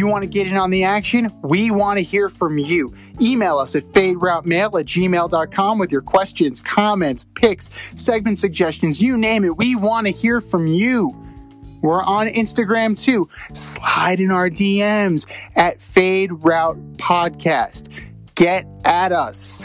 [0.00, 2.92] you want to get in on the action, we want to hear from you.
[3.20, 9.44] Email us at faderoutemail at gmail.com with your questions, comments, picks, segment suggestions, you name
[9.44, 9.56] it.
[9.56, 11.14] We want to hear from you.
[11.82, 13.28] We're on Instagram too.
[13.54, 17.88] Slide in our DMs at Fade Route Podcast.
[18.34, 19.64] Get at us.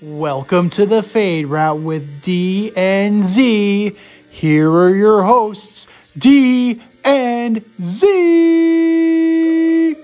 [0.00, 3.96] Welcome to the Fade Route with D and Z.
[4.30, 9.96] Here are your hosts, D and Z.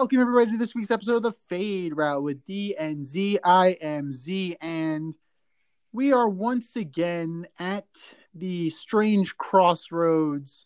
[0.00, 3.38] Welcome everybody to this week's episode of the Fade Route with D and Z.
[3.44, 5.14] I am Z, and
[5.92, 7.84] we are once again at
[8.34, 10.64] the strange crossroads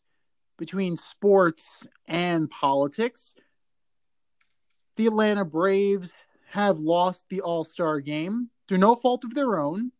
[0.56, 3.34] between sports and politics.
[4.94, 6.12] The Atlanta Braves
[6.50, 9.90] have lost the All Star game through no fault of their own,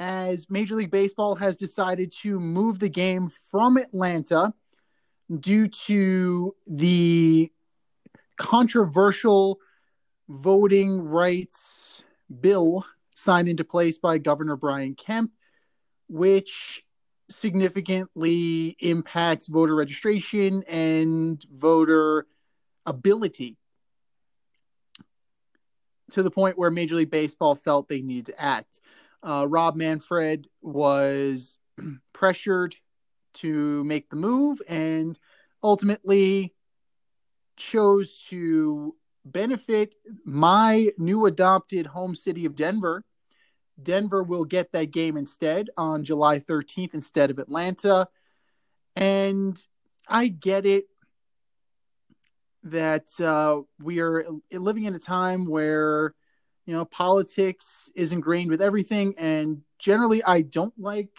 [0.00, 4.52] as Major League Baseball has decided to move the game from Atlanta
[5.38, 7.51] due to the
[8.42, 9.60] controversial
[10.28, 12.02] voting rights
[12.40, 15.30] bill signed into place by Governor Brian Kemp,
[16.08, 16.84] which
[17.30, 22.26] significantly impacts voter registration and voter
[22.84, 23.56] ability
[26.10, 28.80] to the point where Major League Baseball felt they needed to act.
[29.22, 31.58] Uh, Rob Manfred was
[32.12, 32.74] pressured
[33.34, 35.16] to make the move and
[35.62, 36.52] ultimately
[37.56, 43.04] chose to benefit my new adopted home city of Denver.
[43.82, 48.08] Denver will get that game instead on July 13th instead of Atlanta.
[48.96, 49.60] And
[50.08, 50.86] I get it
[52.64, 56.14] that uh, we are living in a time where,
[56.66, 59.14] you know, politics is ingrained with everything.
[59.18, 61.18] And generally, I don't like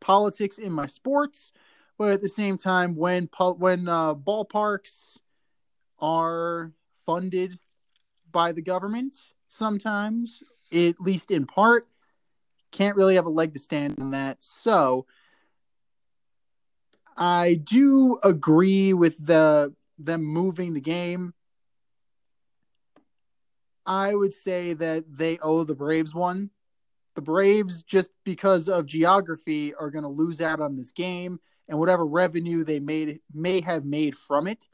[0.00, 1.52] politics in my sports.
[1.96, 5.18] But at the same time, when when uh, ballparks
[6.00, 6.72] are
[7.04, 7.58] funded
[8.30, 9.16] by the government
[9.48, 10.42] sometimes,
[10.72, 11.88] at least in part.
[12.70, 14.38] Can't really have a leg to stand on that.
[14.40, 15.06] So
[17.16, 21.34] I do agree with the them moving the game.
[23.84, 26.50] I would say that they owe the Braves one.
[27.14, 31.78] The Braves, just because of geography, are going to lose out on this game, and
[31.78, 34.68] whatever revenue they made may have made from it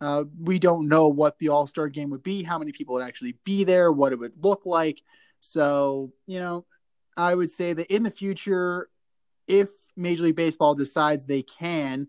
[0.00, 3.04] uh, we don't know what the All Star game would be, how many people would
[3.04, 5.02] actually be there, what it would look like.
[5.40, 6.66] So, you know,
[7.16, 8.88] I would say that in the future,
[9.46, 12.08] if Major League Baseball decides they can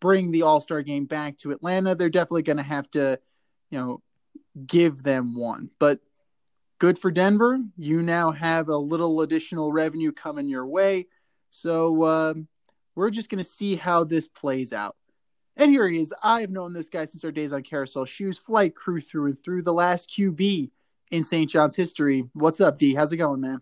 [0.00, 3.18] bring the All Star game back to Atlanta, they're definitely going to have to,
[3.70, 4.02] you know,
[4.66, 5.70] give them one.
[5.78, 6.00] But
[6.78, 7.60] good for Denver.
[7.76, 11.06] You now have a little additional revenue coming your way.
[11.50, 12.48] So um,
[12.94, 14.96] we're just going to see how this plays out.
[15.56, 16.14] And here he is.
[16.22, 19.62] I've known this guy since our days on Carousel Shoes, flight crew through and through,
[19.62, 20.70] the last QB
[21.10, 21.50] in St.
[21.50, 22.24] John's history.
[22.32, 22.94] What's up, D?
[22.94, 23.60] How's it going, man?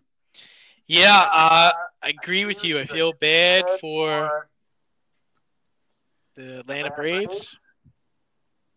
[0.87, 1.71] Yeah, uh,
[2.01, 2.79] I agree with you.
[2.79, 4.47] I feel bad for
[6.35, 7.57] the Atlanta Braves,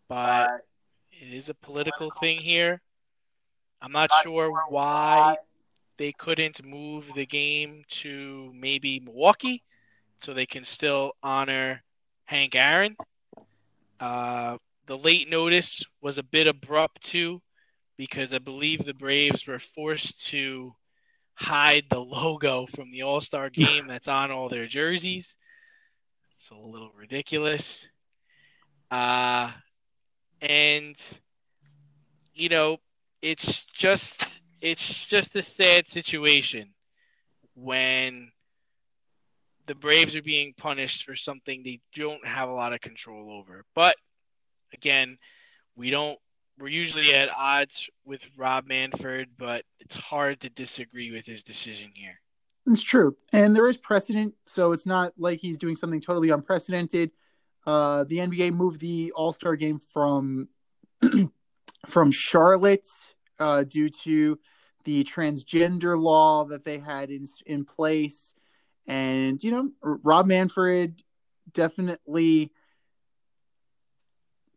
[0.07, 0.65] but
[1.11, 2.81] it is a political thing here.
[3.81, 5.37] I'm not sure why
[5.97, 9.63] they couldn't move the game to maybe Milwaukee
[10.19, 11.81] so they can still honor
[12.25, 12.95] Hank Aaron.
[13.99, 14.57] Uh,
[14.87, 17.41] the late notice was a bit abrupt too,
[17.97, 20.73] because I believe the Braves were forced to
[21.33, 25.35] hide the logo from the All Star game that's on all their jerseys.
[26.35, 27.87] It's a little ridiculous.
[28.91, 29.51] Uh,
[30.41, 30.95] and
[32.33, 32.77] you know,
[33.21, 36.69] it's just it's just a sad situation
[37.55, 38.31] when
[39.67, 43.65] the Braves are being punished for something they don't have a lot of control over.
[43.73, 43.95] But
[44.73, 45.17] again,
[45.75, 46.19] we don't
[46.59, 51.91] we're usually at odds with Rob Manfred, but it's hard to disagree with his decision
[51.93, 52.19] here.
[52.67, 53.15] It's true.
[53.33, 57.11] And there is precedent, so it's not like he's doing something totally unprecedented.
[57.67, 60.47] Uh, the NBA moved the All Star game from
[61.87, 62.87] from Charlotte
[63.39, 64.39] uh, due to
[64.85, 68.33] the transgender law that they had in in place,
[68.87, 71.01] and you know Rob Manfred
[71.53, 72.51] definitely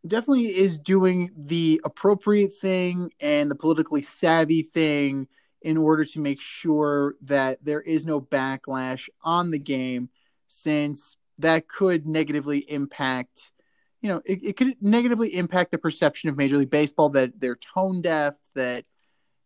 [0.07, 5.27] definitely is doing the appropriate thing and the politically savvy thing
[5.61, 10.09] in order to make sure that there is no backlash on the game
[10.47, 13.51] since that could negatively impact
[14.01, 17.57] you know it, it could negatively impact the perception of major league baseball that they're
[17.57, 18.85] tone deaf that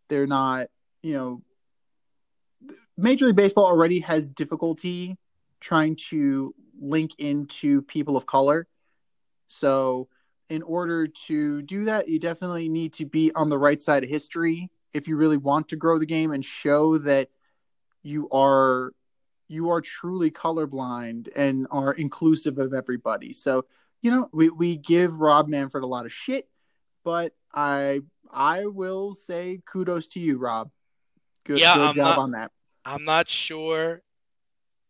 [0.09, 0.67] they're not
[1.01, 1.41] you know
[2.97, 5.17] major league baseball already has difficulty
[5.59, 8.67] trying to link into people of color
[9.47, 10.07] so
[10.49, 14.09] in order to do that you definitely need to be on the right side of
[14.09, 17.29] history if you really want to grow the game and show that
[18.03, 18.91] you are
[19.47, 23.33] you are truly colorblind and are inclusive of everybody.
[23.33, 23.65] So,
[24.01, 26.49] you know, we, we give Rob Manfred a lot of shit,
[27.03, 28.01] but I
[28.31, 30.71] I will say kudos to you, Rob.
[31.45, 32.51] Good, yeah, good I'm job not, on that.
[32.85, 34.01] I'm not sure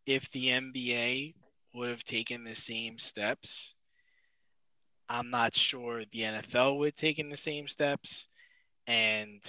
[0.05, 1.35] if the NBA
[1.73, 3.75] would have taken the same steps.
[5.09, 8.27] I'm not sure the NFL would have taken the same steps.
[8.87, 9.39] And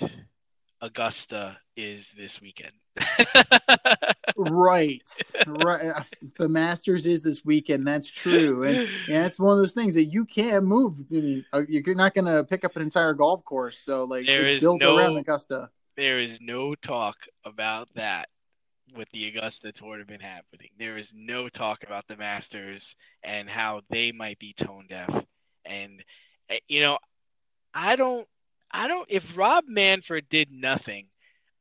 [0.81, 2.73] Augusta is this weekend.
[4.37, 5.03] right,
[5.47, 5.93] right.
[6.39, 7.87] The Masters is this weekend.
[7.87, 11.01] That's true, and yeah, it's one of those things that you can't move.
[11.53, 14.62] Uh, you're not going to pick up an entire golf course, so like There it's
[14.62, 15.71] built no- around Augusta.
[15.96, 18.29] There is no talk about that
[18.96, 20.70] with the Augusta tournament happening.
[20.79, 25.11] There is no talk about the Masters and how they might be tone deaf.
[25.64, 26.02] And
[26.50, 26.99] eh, you know,
[27.73, 28.26] I don't
[28.70, 31.06] I don't if Rob Manfred did nothing,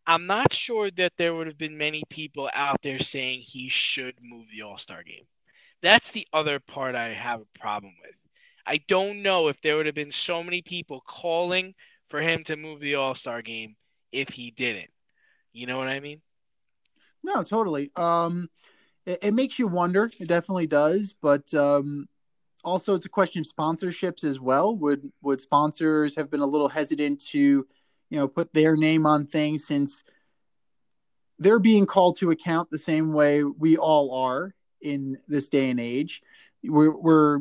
[0.06, 4.16] I'm not sure that there would have been many people out there saying he should
[4.22, 5.26] move the All-Star game.
[5.82, 8.16] That's the other part I have a problem with.
[8.66, 11.74] I don't know if there would have been so many people calling
[12.10, 13.76] for him to move the All-Star game
[14.14, 14.92] if he didn't.
[15.52, 16.22] You know what I mean?
[17.24, 17.92] No, totally.
[17.96, 18.50] Um,
[19.06, 20.10] it, it makes you wonder.
[20.20, 22.08] It definitely does, but um,
[22.64, 24.76] also it's a question of sponsorships as well.
[24.78, 27.68] Would would sponsors have been a little hesitant to, you
[28.20, 30.04] know, put their name on things since
[31.40, 35.80] they're being called to account the same way we all are in this day and
[35.80, 36.22] age.
[36.64, 37.40] We're, we're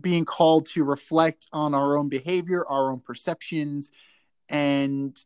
[0.00, 3.90] being called to reflect on our own behavior, our own perceptions,
[4.48, 5.18] and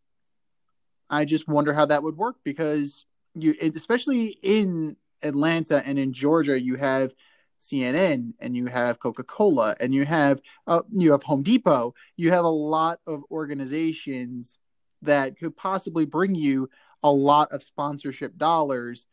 [1.11, 3.05] I just wonder how that would work because
[3.35, 7.13] you, especially in Atlanta and in Georgia, you have
[7.61, 11.95] CNN and you have Coca Cola and you have uh, you have Home Depot.
[12.17, 14.59] You have a lot of organizations
[15.03, 16.71] that could possibly bring you
[17.03, 19.07] a lot of sponsorship dollars,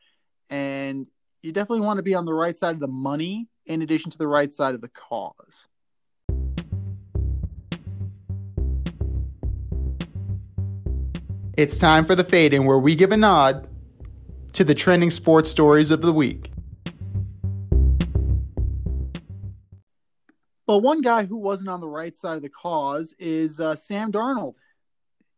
[0.50, 1.08] and
[1.42, 4.18] you definitely want to be on the right side of the money in addition to
[4.18, 5.68] the right side of the cause.
[11.58, 13.68] It's time for the fade in where we give a nod
[14.54, 16.52] to the trending sports stories of the week.
[20.68, 24.12] But one guy who wasn't on the right side of the cause is uh, Sam
[24.12, 24.58] Darnold.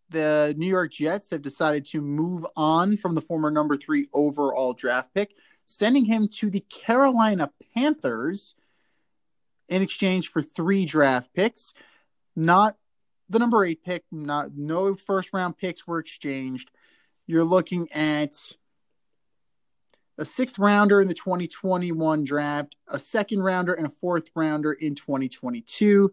[0.10, 4.74] The New York Jets have decided to move on from the former number three overall
[4.74, 5.34] draft pick,
[5.68, 8.56] sending him to the Carolina Panthers
[9.70, 11.74] in exchange for three draft picks.
[12.36, 12.76] Not
[13.29, 16.71] the number eight pick, not no first round picks were exchanged.
[17.27, 18.36] You're looking at
[20.17, 24.95] a sixth rounder in the 2021 draft, a second rounder, and a fourth rounder in
[24.95, 26.12] 2022.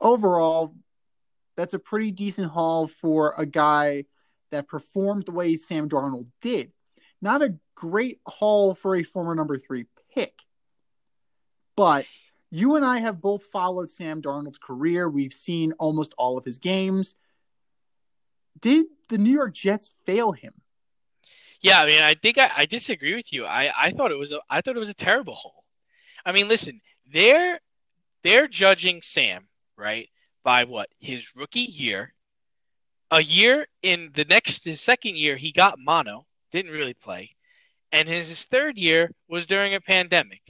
[0.00, 0.74] Overall,
[1.56, 4.04] that's a pretty decent haul for a guy
[4.50, 6.72] that performed the way Sam Darnold did.
[7.20, 10.34] Not a great haul for a former number three pick,
[11.76, 12.06] but
[12.54, 15.08] you and I have both followed Sam Darnold's career.
[15.08, 17.14] We've seen almost all of his games.
[18.60, 20.54] Did the New York Jets fail him?
[21.60, 23.46] Yeah, I mean, I think I, I disagree with you.
[23.46, 25.64] I, I thought it was a I thought it was a terrible hole.
[26.24, 26.80] I mean, listen,
[27.12, 27.60] they're
[28.22, 30.08] they're judging Sam right?
[30.42, 30.88] By what?
[30.98, 32.12] His rookie year.
[33.10, 37.30] A year in the next his second year he got mono, didn't really play.
[37.92, 40.42] And his, his third year was during a pandemic.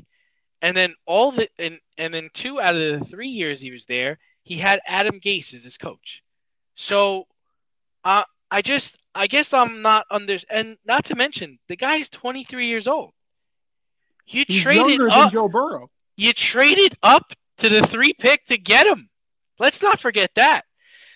[0.65, 3.85] And then all the and, and then two out of the three years he was
[3.85, 6.23] there, he had Adam Gase as his coach.
[6.75, 7.27] So
[8.05, 12.09] uh, I just I guess I'm not under and not to mention the guy is
[12.09, 13.13] 23 years old.
[14.27, 15.91] You He's traded up than Joe Burrow.
[16.17, 19.11] you traded up to the three pick to get him.
[19.59, 20.63] Let's not forget that.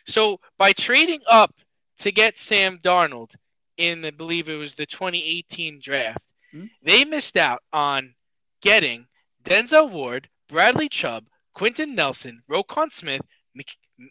[0.06, 1.54] So by trading up
[2.00, 3.30] to get Sam Darnold
[3.78, 6.18] in, I believe it was the 2018 draft,
[6.52, 6.66] Hmm.
[6.82, 8.14] they missed out on
[8.62, 9.06] getting
[9.48, 11.24] Denzel Ward, Bradley Chubb,
[11.54, 13.22] Quenton Nelson, Roquan Smith,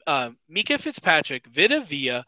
[0.08, 2.24] uh, Minkah Fitzpatrick, Vita Vea,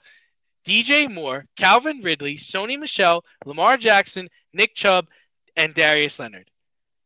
[0.64, 5.08] DJ Moore, Calvin Ridley, Sony Michel, Lamar Jackson, Nick Chubb,
[5.56, 6.52] and Darius Leonard.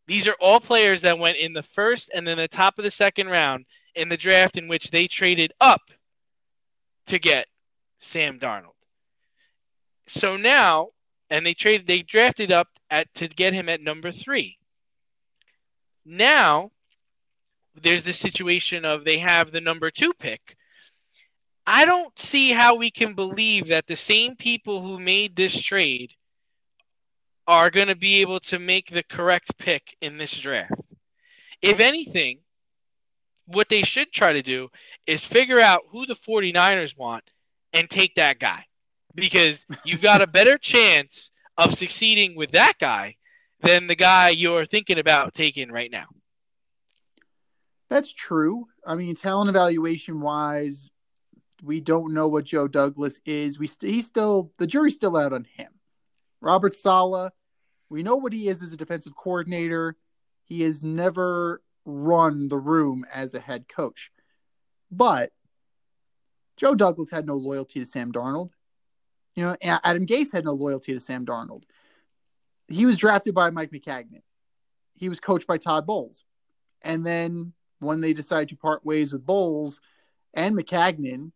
[0.05, 2.91] These are all players that went in the first and then the top of the
[2.91, 5.81] second round in the draft in which they traded up
[7.07, 7.47] to get
[7.99, 8.75] Sam Darnold.
[10.07, 10.89] So now,
[11.29, 14.57] and they traded, they drafted up at to get him at number three.
[16.05, 16.71] Now,
[17.81, 20.55] there's the situation of they have the number two pick.
[21.65, 26.11] I don't see how we can believe that the same people who made this trade
[27.47, 30.73] are going to be able to make the correct pick in this draft.
[31.61, 32.39] If anything,
[33.45, 34.69] what they should try to do
[35.07, 37.23] is figure out who the 49ers want
[37.71, 38.65] and take that guy
[39.15, 43.15] because you've got a better chance of succeeding with that guy
[43.63, 46.05] than the guy you're thinking about taking right now.
[47.89, 48.67] That's true.
[48.85, 50.89] I mean, talent evaluation wise,
[51.63, 53.57] we don't know what Joe Douglas is.
[53.57, 55.71] We st- he's still the jury's still out on him.
[56.41, 57.31] Robert Saleh,
[57.89, 59.95] we know what he is as a defensive coordinator.
[60.43, 64.11] He has never run the room as a head coach.
[64.91, 65.31] But
[66.57, 68.49] Joe Douglas had no loyalty to Sam Darnold.
[69.35, 71.63] You know, Adam Gase had no loyalty to Sam Darnold.
[72.73, 74.21] He was drafted by Mike Maccagnan.
[74.95, 76.23] He was coached by Todd Bowles.
[76.81, 79.79] And then when they decided to part ways with Bowles
[80.33, 81.31] and Maccagnan,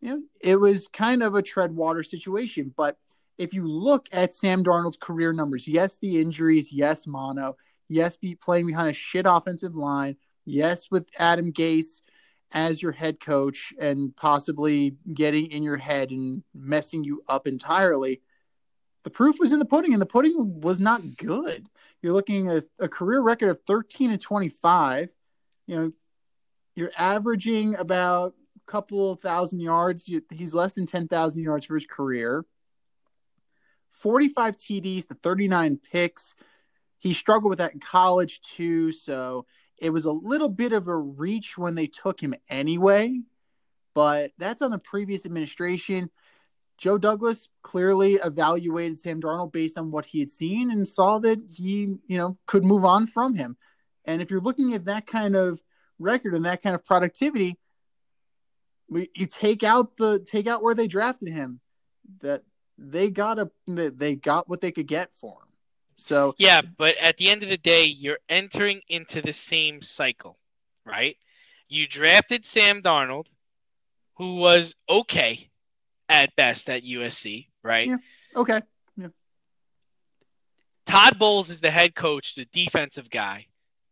[0.00, 2.74] you know, it was kind of a tread water situation.
[2.76, 2.96] But
[3.38, 7.56] if you look at Sam Darnold's career numbers, yes, the injuries, yes, mono,
[7.88, 12.02] yes, be playing behind a shit offensive line, yes, with Adam Gase
[12.50, 18.20] as your head coach and possibly getting in your head and messing you up entirely.
[19.04, 21.68] The proof was in the pudding, and the pudding was not good.
[22.02, 25.08] You're looking at a career record of 13 and 25.
[25.66, 25.92] You know,
[26.74, 30.08] you're averaging about a couple thousand yards.
[30.08, 32.44] You, he's less than 10,000 yards for his career.
[33.90, 36.34] 45 TDs to 39 picks.
[36.98, 39.46] He struggled with that in college too, so
[39.78, 43.20] it was a little bit of a reach when they took him anyway.
[43.94, 46.10] But that's on the previous administration.
[46.82, 51.40] Joe Douglas clearly evaluated Sam Darnold based on what he had seen and saw that
[51.48, 53.56] he, you know, could move on from him.
[54.04, 55.62] And if you're looking at that kind of
[56.00, 57.56] record and that kind of productivity,
[58.88, 61.60] we, you take out the take out where they drafted him,
[62.20, 62.42] that
[62.76, 65.48] they got a they got what they could get for him.
[65.94, 70.36] So Yeah, but at the end of the day, you're entering into the same cycle,
[70.84, 71.16] right?
[71.68, 73.26] You drafted Sam Darnold,
[74.16, 75.48] who was okay
[76.08, 77.88] at best at USC, right?
[77.88, 77.96] Yeah.
[78.36, 78.60] okay,
[80.86, 83.46] Todd Bowles is the head coach, the defensive guy.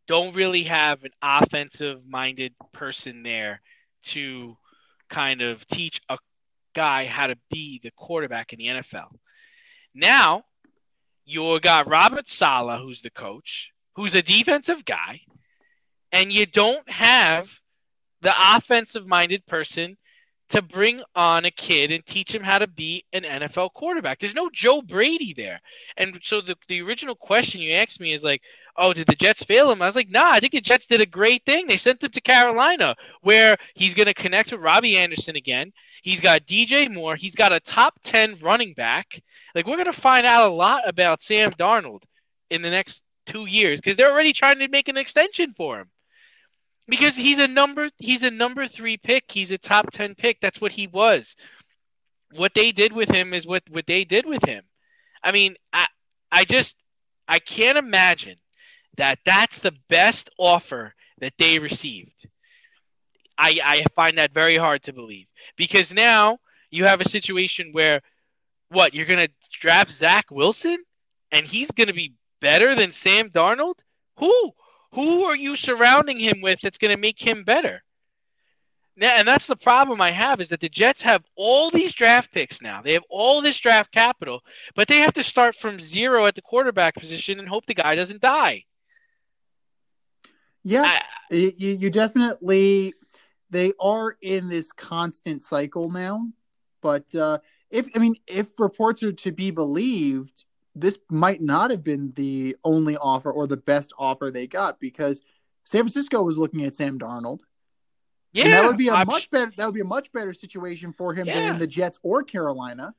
[0.07, 3.61] Don't really have an offensive minded person there
[4.05, 4.57] to
[5.09, 6.19] kind of teach a
[6.75, 9.09] guy how to be the quarterback in the NFL.
[9.95, 10.45] Now,
[11.25, 15.21] you got Robert Saleh, who's the coach, who's a defensive guy,
[16.13, 17.49] and you don't have
[18.21, 19.97] the offensive minded person
[20.51, 24.19] to bring on a kid and teach him how to be an NFL quarterback.
[24.19, 25.61] There's no Joe Brady there.
[25.97, 28.43] And so the, the original question you asked me is like,
[28.77, 29.81] oh, did the Jets fail him?
[29.81, 31.67] I was like, nah, I think the Jets did a great thing.
[31.67, 35.73] They sent him to Carolina, where he's going to connect with Robbie Anderson again.
[36.03, 37.15] He's got DJ Moore.
[37.15, 39.23] He's got a top 10 running back.
[39.55, 42.03] Like, we're going to find out a lot about Sam Darnold
[42.51, 45.91] in the next two years because they're already trying to make an extension for him.
[46.91, 49.25] Because he's a number he's a number three pick.
[49.29, 50.39] He's a top ten pick.
[50.41, 51.37] That's what he was.
[52.33, 54.65] What they did with him is what, what they did with him.
[55.23, 55.87] I mean, I
[56.31, 56.77] I just
[57.29, 58.37] I can't imagine
[58.97, 62.29] that that's the best offer that they received.
[63.39, 66.39] I I find that very hard to believe because now
[66.71, 68.01] you have a situation where
[68.69, 69.29] what you're gonna
[69.61, 70.79] draft Zach Wilson
[71.33, 73.75] and he's gonna be better than Sam Darnold?
[74.17, 74.53] Who?
[74.93, 77.83] Who are you surrounding him with that's going to make him better?
[78.97, 82.33] Yeah, and that's the problem I have is that the Jets have all these draft
[82.33, 82.83] picks now.
[82.83, 84.41] They have all this draft capital,
[84.75, 87.95] but they have to start from zero at the quarterback position and hope the guy
[87.95, 88.65] doesn't die.
[90.65, 92.93] Yeah, I- you, you definitely
[93.49, 96.29] they are in this constant cycle now.
[96.83, 97.39] But uh,
[97.71, 100.45] if I mean, if reports are to be believed,
[100.81, 105.21] this might not have been the only offer or the best offer they got because
[105.65, 107.41] San Francisco was looking at Sam Darnold.
[108.33, 110.33] Yeah, and that would be a I'm- much better that would be a much better
[110.33, 111.35] situation for him Yeah.
[111.51, 112.95] than the Jets or Carolina.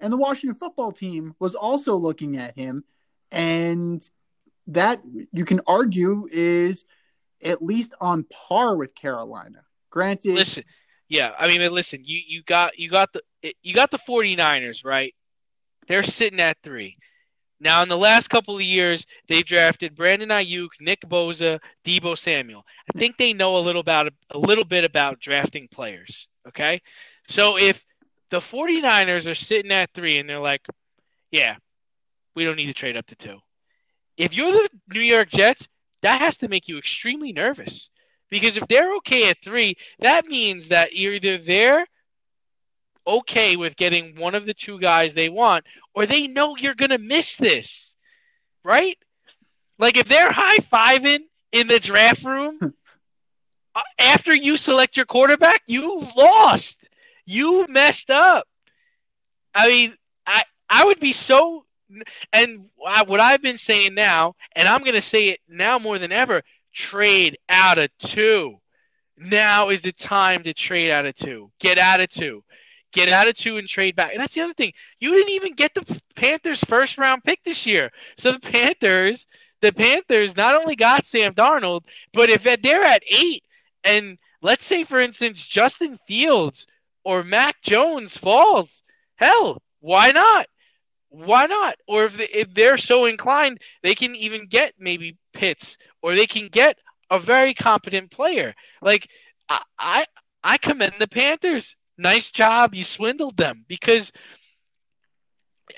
[0.00, 2.84] And the Washington football team was also looking at him,
[3.30, 4.08] and
[4.66, 5.00] that
[5.32, 6.84] you can argue is
[7.42, 9.64] at least on par with Carolina.
[9.90, 10.64] Granted, listen.
[11.08, 12.02] Yeah, I mean, listen.
[12.04, 13.22] You you got you got the
[13.62, 15.14] you got the 49ers, right?
[15.86, 16.98] They're sitting at three.
[17.58, 22.64] Now, in the last couple of years, they've drafted Brandon Aiyuk, Nick Bosa, Deebo Samuel.
[22.94, 26.28] I think they know a little about a little bit about drafting players.
[26.46, 26.80] Okay,
[27.28, 27.82] so if
[28.30, 30.66] the 49ers are sitting at three and they're like,
[31.30, 31.56] "Yeah,
[32.34, 33.38] we don't need to trade up to two.
[34.16, 35.66] If you're the New York Jets,
[36.02, 37.90] that has to make you extremely nervous
[38.30, 41.86] because if they're okay at three, that means that either they're
[43.06, 46.98] okay with getting one of the two guys they want, or they know you're gonna
[46.98, 47.94] miss this,
[48.64, 48.98] right?
[49.78, 52.58] Like if they're high fiving in the draft room
[53.74, 56.88] uh, after you select your quarterback, you lost.
[57.26, 58.46] You messed up.
[59.54, 59.94] I mean,
[60.26, 61.64] I I would be so.
[62.32, 66.42] And what I've been saying now, and I'm gonna say it now more than ever:
[66.72, 68.58] trade out of two.
[69.18, 71.50] Now is the time to trade out of two.
[71.58, 72.44] Get out of two.
[72.92, 74.12] Get out of two and trade back.
[74.12, 74.72] And that's the other thing.
[75.00, 77.90] You didn't even get the Panthers' first round pick this year.
[78.16, 79.26] So the Panthers,
[79.60, 81.82] the Panthers not only got Sam Darnold,
[82.14, 83.44] but if they're at eight,
[83.84, 86.66] and let's say for instance Justin Fields
[87.04, 88.82] or Mac Jones falls,
[89.16, 90.46] hell, why not?
[91.10, 91.76] Why not?
[91.86, 96.26] Or if they, if they're so inclined, they can even get maybe Pitts, or they
[96.26, 96.78] can get
[97.10, 98.54] a very competent player.
[98.82, 99.08] Like
[99.48, 100.06] I, I,
[100.42, 101.76] I commend the Panthers.
[101.98, 104.12] Nice job, you swindled them because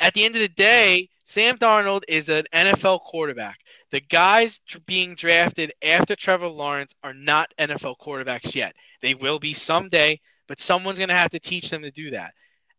[0.00, 3.58] at the end of the day, Sam Darnold is an NFL quarterback.
[3.90, 8.74] The guys being drafted after Trevor Lawrence are not NFL quarterbacks yet.
[9.02, 12.32] They will be someday, but someone's going to have to teach them to do that.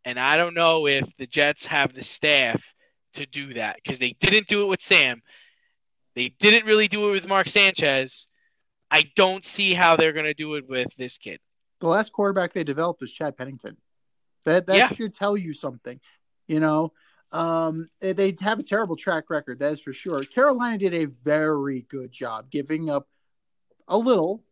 [0.04, 2.62] And I don't know if the Jets have the staff
[3.14, 5.22] to do that because they didn't do it with Sam.
[6.16, 8.28] They didn't really do it with Mark Sanchez.
[8.92, 11.40] I don't see how they're going to do it with this kid.
[11.80, 13.78] The last quarterback they developed was Chad Pennington.
[14.46, 14.88] That that Yeah.
[14.90, 16.00] should tell you something.
[16.48, 16.94] You know,
[17.32, 19.60] um, they- they have a terrible track record.
[19.60, 20.24] That is for sure.
[20.24, 23.08] Carolina did a very good job giving up
[23.88, 24.44] a little.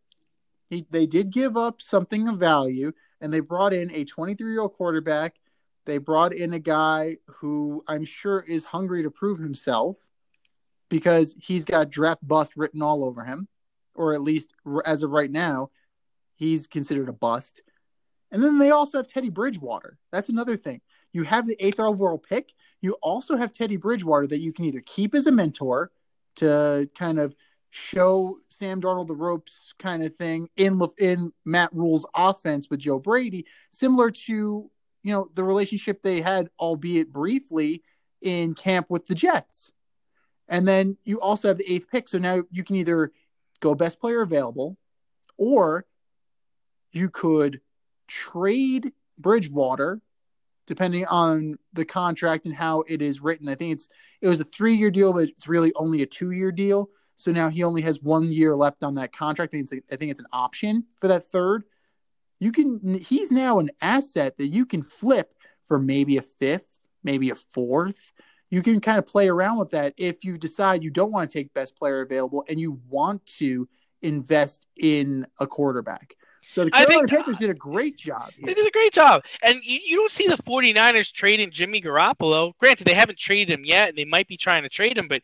[0.70, 4.60] He, they did give up something of value, and they brought in a 23 year
[4.60, 5.40] old quarterback.
[5.86, 9.96] They brought in a guy who I'm sure is hungry to prove himself
[10.90, 13.48] because he's got draft bust written all over him,
[13.94, 15.70] or at least as of right now,
[16.38, 17.62] he's considered a bust.
[18.30, 19.98] And then they also have Teddy Bridgewater.
[20.12, 20.80] That's another thing.
[21.12, 22.52] You have the eighth overall pick.
[22.80, 25.90] You also have Teddy Bridgewater that you can either keep as a mentor
[26.36, 27.34] to kind of
[27.70, 32.98] show Sam Darnold the ropes, kind of thing in in Matt Rhule's offense with Joe
[32.98, 34.70] Brady, similar to
[35.02, 37.82] you know the relationship they had, albeit briefly,
[38.22, 39.72] in camp with the Jets.
[40.48, 43.12] And then you also have the eighth pick, so now you can either
[43.60, 44.78] go best player available,
[45.36, 45.84] or
[46.92, 47.60] you could
[48.06, 50.00] trade Bridgewater,
[50.66, 53.48] depending on the contract and how it is written.
[53.48, 53.88] I think it's
[54.20, 56.90] it was a three year deal, but it's really only a two year deal.
[57.16, 59.52] So now he only has one year left on that contract.
[59.52, 61.64] I think it's, I think it's an option for that third.
[62.38, 65.34] You can he's now an asset that you can flip
[65.66, 68.12] for maybe a fifth, maybe a fourth.
[68.50, 71.38] You can kind of play around with that if you decide you don't want to
[71.38, 73.68] take best player available and you want to
[74.00, 76.14] invest in a quarterback.
[76.48, 78.32] So the Carolina think- Panthers did a great job.
[78.42, 79.22] They did a great job.
[79.42, 82.52] And you, you don't see the 49ers trading Jimmy Garoppolo.
[82.58, 85.22] Granted, they haven't traded him yet, and they might be trying to trade him, but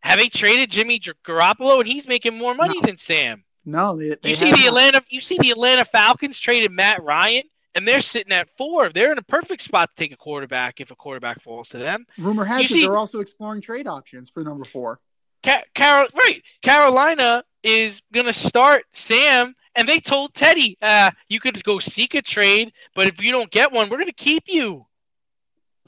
[0.00, 2.86] have they traded Jimmy Garoppolo and he's making more money No.
[2.86, 3.44] than Sam?
[3.64, 4.66] No, they, they You see have the.
[4.66, 7.42] Atlanta you see the Atlanta Falcons traded Matt Ryan
[7.74, 8.90] and they're sitting at 4.
[8.90, 12.06] They're in a perfect spot to take a quarterback if a quarterback falls to them.
[12.18, 15.00] Rumor has you it see- they're also exploring trade options for number four.
[15.44, 16.42] Ca- Carol, right?
[16.62, 22.22] Carolina is gonna start Sam, and they told Teddy, uh, "You could go seek a
[22.22, 24.86] trade, but if you don't get one, we're gonna keep you."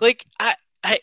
[0.01, 1.01] Like I, I,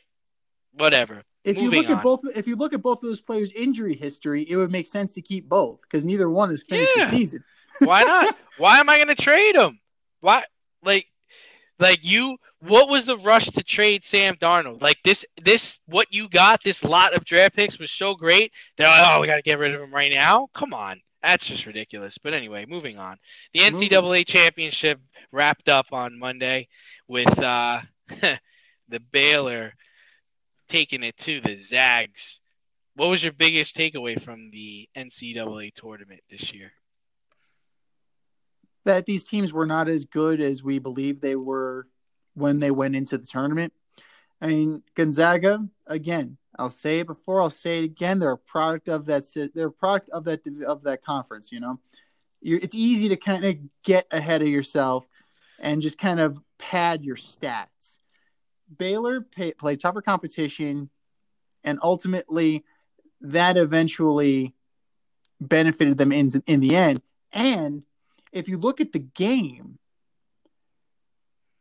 [0.74, 1.24] whatever.
[1.43, 1.98] If you look on.
[1.98, 4.88] at both, if you look at both of those players' injury history, it would make
[4.88, 7.06] sense to keep both because neither one has finished Yeah.
[7.06, 7.43] the season.
[7.80, 8.36] Why not?
[8.58, 9.80] Why am I going to trade him?
[10.21, 10.43] Why?
[10.82, 11.06] Like,
[11.78, 14.82] like you, what was the rush to trade Sam Darnold?
[14.82, 18.52] Like this, this, what you got, this lot of draft picks was so great.
[18.78, 20.48] They're like, oh, we got to get rid of him right now.
[20.56, 22.18] Come on, that's just ridiculous.
[22.18, 23.18] But anyway, moving on.
[23.54, 25.00] The NCAA championship
[25.32, 26.68] wrapped up on Monday
[27.08, 29.74] with uh, the Baylor
[30.70, 32.40] taking it to the Zags.
[32.96, 36.72] What was your biggest takeaway from the NCAA tournament this year?
[38.86, 41.88] that these teams were not as good as we believe they were
[42.36, 43.74] when they went into the tournament.
[44.40, 46.38] I mean, Gonzaga again.
[46.58, 47.41] I'll say it before.
[47.41, 48.20] I'll say it again.
[48.20, 49.24] They're a product of that.
[49.54, 51.52] They're a product of that of that conference.
[51.52, 51.80] You know,
[52.41, 55.06] You're, it's easy to kind of get ahead of yourself
[55.60, 58.00] and just kind of pad your stats.
[58.78, 60.89] Baylor pay, played tougher competition,
[61.63, 62.63] and ultimately,
[63.22, 64.54] that eventually
[65.41, 67.02] benefited them in in the end.
[67.32, 67.86] And
[68.32, 69.78] if you look at the game,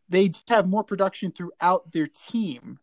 [0.08, 2.78] they just have more production throughout their team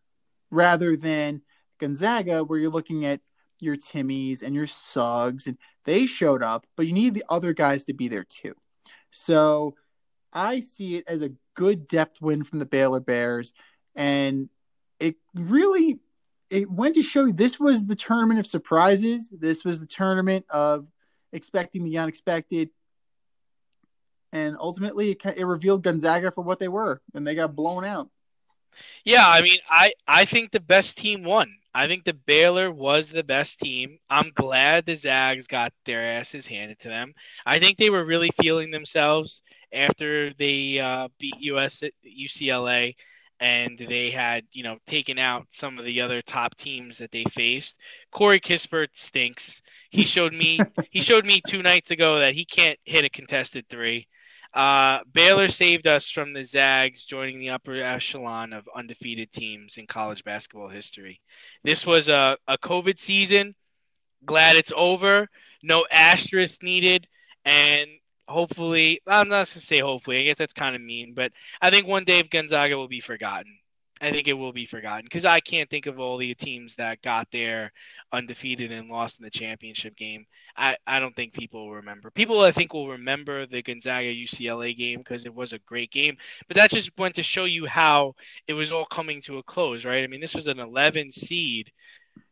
[0.49, 1.41] rather than
[1.81, 3.19] Gonzaga, where you're looking at
[3.59, 7.83] your Timmies and your Suggs, and they showed up, but you need the other guys
[7.85, 8.53] to be there too.
[9.09, 9.75] So
[10.31, 13.53] I see it as a good depth win from the Baylor Bears,
[13.95, 14.49] and
[14.99, 15.99] it really
[16.49, 19.29] it went to show you this was the tournament of surprises.
[19.29, 20.87] This was the tournament of
[21.33, 22.69] expecting the unexpected
[24.33, 28.09] and ultimately it, it revealed Gonzaga for what they were, and they got blown out.
[29.03, 31.53] Yeah, I mean, I I think the best team won.
[31.73, 33.97] I think the Baylor was the best team.
[34.09, 37.13] I'm glad the Zags got their asses handed to them.
[37.45, 39.41] I think they were really feeling themselves
[39.73, 42.95] after they uh, beat US UCLA
[43.39, 47.23] and they had, you know, taken out some of the other top teams that they
[47.31, 47.77] faced.
[48.11, 49.61] Corey Kispert stinks.
[49.89, 50.59] He showed me
[50.91, 54.07] he showed me two nights ago that he can't hit a contested three.
[54.53, 59.87] Uh, Baylor saved us from the Zags joining the upper echelon of undefeated teams in
[59.87, 61.21] college basketball history.
[61.63, 63.55] This was a, a COVID season.
[64.25, 65.29] Glad it's over.
[65.63, 67.07] No asterisk needed.
[67.45, 67.89] And
[68.27, 71.69] hopefully, I'm not going to say hopefully, I guess that's kind of mean, but I
[71.69, 73.57] think one day Gonzaga will be forgotten.
[74.01, 77.03] I think it will be forgotten because I can't think of all the teams that
[77.03, 77.71] got there
[78.11, 80.25] undefeated and lost in the championship game.
[80.57, 82.09] I, I don't think people will remember.
[82.09, 86.17] People I think will remember the Gonzaga UCLA game because it was a great game.
[86.47, 88.15] But that just went to show you how
[88.47, 90.03] it was all coming to a close, right?
[90.03, 91.71] I mean, this was an 11 seed,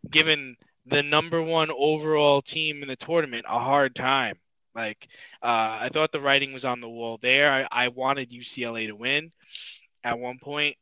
[0.09, 4.39] given the number one overall team in the tournament a hard time.
[4.73, 5.07] Like,
[5.43, 7.67] uh, I thought the writing was on the wall there.
[7.71, 9.31] I, I wanted UCLA to win
[10.03, 10.77] at one point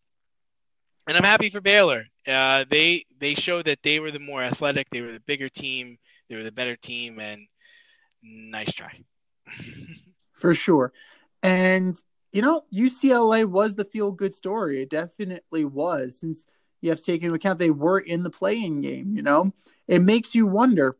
[1.07, 2.05] and I'm happy for Baylor.
[2.27, 5.97] Uh, they they showed that they were the more athletic, they were the bigger team,
[6.29, 7.47] they were the better team, and
[8.21, 8.91] nice try.
[10.33, 10.91] for sure.
[11.41, 11.99] And
[12.33, 14.81] you know, UCLA was the feel good story.
[14.81, 16.45] It definitely was, since
[16.81, 19.15] you have to take into account they were in the playing game.
[19.15, 19.51] You know,
[19.87, 20.97] it makes you wonder: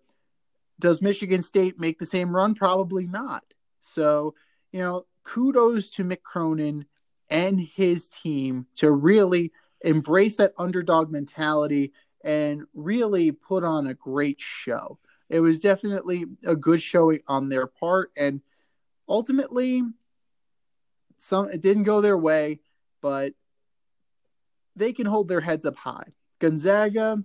[0.80, 2.56] Does Michigan State make the same run?
[2.56, 3.44] Probably not.
[3.82, 4.36] So,
[4.72, 6.86] you know, kudos to Mick Cronin
[7.30, 14.38] and his team to really embrace that underdog mentality and really put on a great
[14.40, 14.98] show.
[15.30, 18.42] It was definitely a good showing on their part, and
[19.10, 19.84] ultimately,
[21.18, 22.62] some it didn't go their way,
[23.02, 23.34] but
[24.76, 26.14] they can hold their heads up high.
[26.40, 27.24] Gonzaga,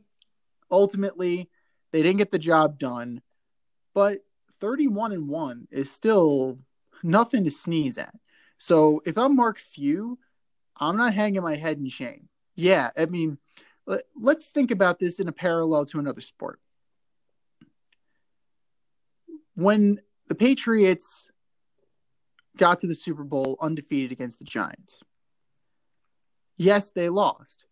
[0.70, 1.48] ultimately,
[1.92, 3.20] they didn't get the job done,
[3.94, 4.18] but
[4.60, 6.58] 31 and 1 is still
[7.02, 8.14] nothing to sneeze at.
[8.58, 10.18] So if I'm Mark Few,
[10.76, 12.28] I'm not hanging my head in shame.
[12.54, 13.38] Yeah, I mean,
[14.20, 16.60] let's think about this in a parallel to another sport.
[19.54, 21.28] When the Patriots
[22.56, 25.02] got to the Super Bowl undefeated against the Giants,
[26.56, 27.64] yes, they lost.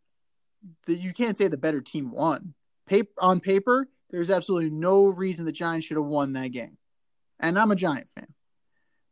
[0.86, 2.54] You can't say the better team won.
[2.86, 6.76] Paper, on paper, there's absolutely no reason the Giants should have won that game.
[7.38, 8.26] And I'm a Giant fan.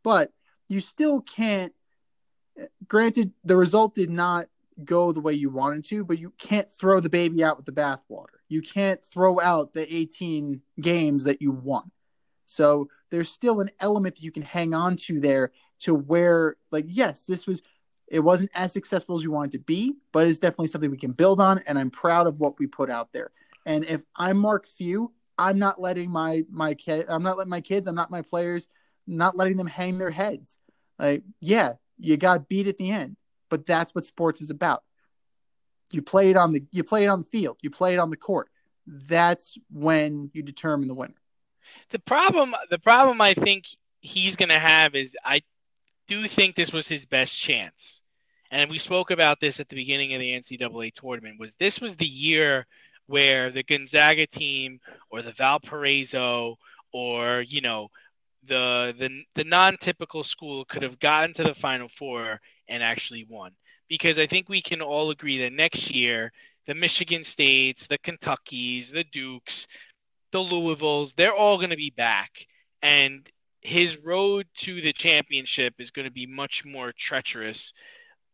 [0.03, 0.31] But
[0.67, 1.73] you still can't.
[2.59, 4.47] Eh, granted, the result did not
[4.85, 7.71] go the way you wanted to, but you can't throw the baby out with the
[7.71, 8.39] bathwater.
[8.47, 11.91] You can't throw out the 18 games that you won.
[12.45, 16.85] So there's still an element that you can hang on to there to where, like,
[16.87, 17.61] yes, this was,
[18.07, 21.11] it wasn't as successful as you wanted to be, but it's definitely something we can
[21.11, 21.59] build on.
[21.67, 23.31] And I'm proud of what we put out there.
[23.65, 27.61] And if I'm Mark Few, I'm not letting my, my kid, I'm not letting my
[27.61, 28.67] kids, I'm not my players,
[29.05, 30.57] not letting them hang their heads.
[30.97, 33.15] Like, yeah, you got beat at the end
[33.49, 34.83] but that's what sports is about.
[35.91, 38.09] You play it on the you play it on the field, you play it on
[38.09, 38.49] the court.
[38.85, 41.15] That's when you determine the winner.
[41.91, 43.65] The problem the problem I think
[44.01, 45.41] he's going to have is I
[46.07, 48.01] do think this was his best chance.
[48.51, 51.39] And we spoke about this at the beginning of the NCAA tournament.
[51.39, 52.65] Was this was the year
[53.05, 54.79] where the Gonzaga team
[55.11, 56.57] or the Valparaiso
[56.91, 57.89] or you know
[58.47, 63.51] the the the non-typical school could have gotten to the Final Four and actually won.
[63.89, 66.31] Because I think we can all agree that next year
[66.67, 69.67] the Michigan States, the Kentuckys, the Dukes,
[70.31, 72.29] the Louisvilles, they're all going to be back.
[72.81, 73.27] And
[73.61, 77.73] his road to the championship is going to be much more treacherous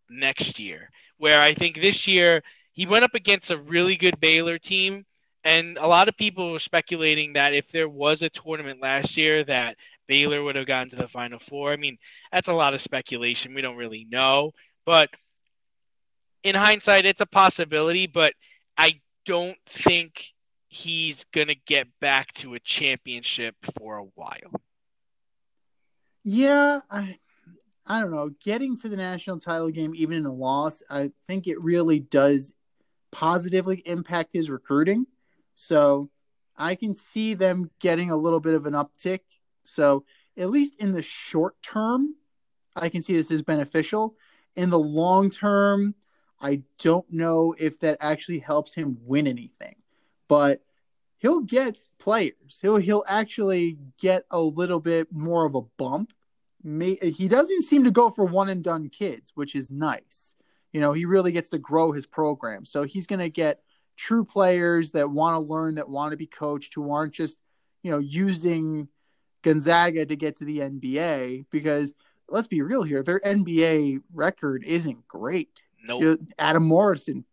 [0.10, 0.90] next year.
[1.18, 2.44] Where I think this year
[2.74, 5.06] he went up against a really good Baylor team.
[5.46, 9.44] And a lot of people were speculating that if there was a tournament last year,
[9.46, 11.72] that Baylor would have gotten to the Final Four.
[11.72, 11.98] I mean,
[12.32, 13.54] that's a lot of speculation.
[13.54, 14.52] We don't really know.
[14.86, 15.10] But
[16.44, 18.34] in hindsight, it's a possibility, but
[18.78, 20.34] I don't think
[20.68, 24.62] he's going to get back to a championship for a while.
[26.24, 27.18] Yeah, I,
[27.86, 28.32] I don't know.
[28.44, 32.52] Getting to the national title game, even in a loss, I think it really does
[33.12, 35.06] positively impact his recruiting.
[35.56, 36.10] So
[36.58, 39.22] I can see them getting a little bit of an uptick.
[39.68, 40.06] So
[40.38, 42.16] at least in the short term,
[42.76, 44.16] I can see this as beneficial.
[44.56, 45.96] In the long term,
[46.40, 49.76] I don't know if that actually helps him win anything,
[50.28, 50.62] but
[51.18, 52.60] he'll get players.
[52.62, 56.14] He'll he'll actually get a little bit more of a bump.
[56.64, 60.36] He doesn't seem to go for one and done kids, which is nice.
[60.74, 62.66] You know, he really gets to grow his program.
[62.66, 63.62] So he's going to get
[63.96, 67.38] true players that want to learn, that want to be coached, who aren't just,
[67.82, 68.90] you know, using
[69.46, 71.94] Gonzaga to get to the NBA because
[72.28, 75.62] let's be real here, their NBA record isn't great.
[75.86, 76.20] Nope.
[76.40, 77.26] Adam Morrison.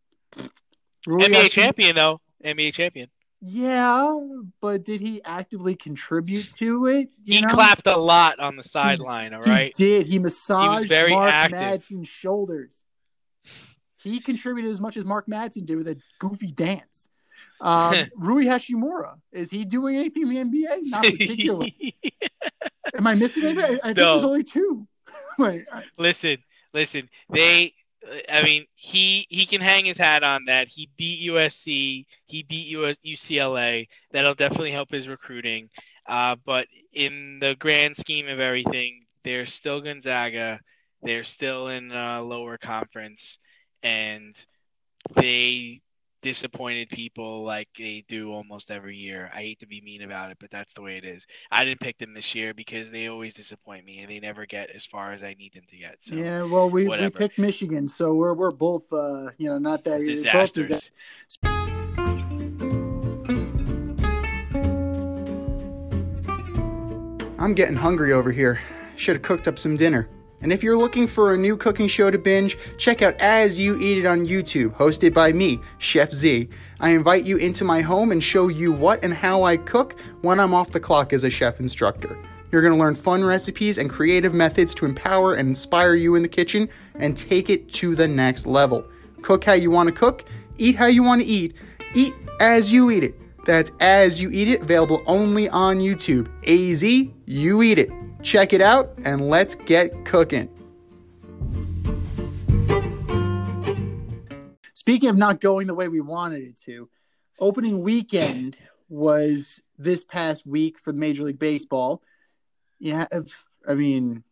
[1.07, 2.21] NBA champion though.
[2.45, 3.09] NBA champion.
[3.41, 4.21] Yeah,
[4.61, 7.09] but did he actively contribute to it?
[7.25, 7.49] he know?
[7.49, 9.35] clapped a lot on the sideline.
[9.35, 10.07] All right, he did.
[10.07, 11.59] He massaged he Mark active.
[11.59, 12.85] Madsen's shoulders.
[13.97, 17.09] He contributed as much as Mark Madsen did with a goofy dance.
[17.63, 20.79] Um, Rui Hachimura is he doing anything in the NBA?
[20.83, 21.97] Not particularly.
[22.95, 23.75] Am I missing anybody?
[23.75, 24.11] I, I think no.
[24.11, 24.87] there's only two.
[25.39, 26.39] like, listen,
[26.75, 27.09] listen.
[27.31, 27.73] They
[28.29, 30.69] I mean, he he can hang his hat on that.
[30.69, 32.05] He beat USC.
[32.27, 33.87] He beat US, UCLA.
[34.11, 35.71] That'll definitely help his recruiting.
[36.07, 40.59] Uh, but in the grand scheme of everything, they're still Gonzaga.
[41.03, 43.39] They're still in a lower conference,
[43.85, 44.35] and
[45.15, 45.81] they
[46.23, 49.31] disappointed people like they do almost every year.
[49.35, 51.27] I hate to be mean about it, but that's the way it is.
[51.51, 54.71] I didn't pick them this year because they always disappoint me and they never get
[54.71, 55.97] as far as I need them to get.
[56.01, 59.85] So, yeah, well, we, we picked Michigan, so we're we're both uh, you know not
[59.85, 60.69] that disasters.
[60.69, 60.91] Both
[67.43, 68.61] I'm getting hungry over here.
[68.95, 70.09] Should have cooked up some dinner.
[70.43, 73.79] And if you're looking for a new cooking show to binge, check out As You
[73.81, 76.49] Eat It on YouTube, hosted by me, Chef Z.
[76.81, 80.41] I invite you into my home and show you what and how I cook when
[80.41, 82.19] I'm off the clock as a chef instructor.
[82.51, 86.23] You're going to learn fun recipes and creative methods to empower and inspire you in
[86.23, 88.85] the kitchen and take it to the next level.
[89.23, 90.25] Cook how you want to cook,
[90.59, 91.55] eat how you want to eat,
[91.95, 93.15] eat as you eat it.
[93.45, 96.29] That's As You Eat It, available only on YouTube.
[96.47, 96.83] AZ,
[97.27, 97.91] you eat it.
[98.23, 100.49] Check it out and let's get cooking.
[104.75, 106.89] Speaking of not going the way we wanted it to,
[107.39, 108.59] opening weekend
[108.89, 112.03] was this past week for the Major League Baseball.
[112.79, 113.33] You have,
[113.67, 114.23] I mean,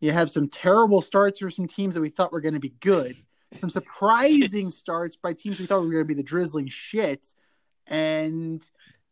[0.00, 2.74] you have some terrible starts for some teams that we thought were going to be
[2.80, 3.16] good,
[3.54, 7.34] some surprising starts by teams we thought were going to be the drizzling shit,
[7.86, 8.68] and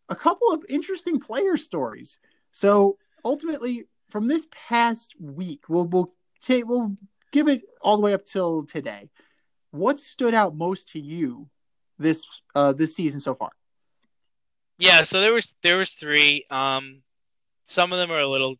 [0.09, 2.19] a couple of interesting player stories.
[2.51, 6.97] So ultimately, from this past week, we'll we'll take we'll
[7.33, 9.11] give it all the way up till today.
[9.71, 11.49] What stood out most to you
[11.99, 13.51] this uh, this season so far?
[14.79, 16.47] Yeah, so there was there was three.
[16.51, 17.03] Um,
[17.67, 18.57] some of them are a little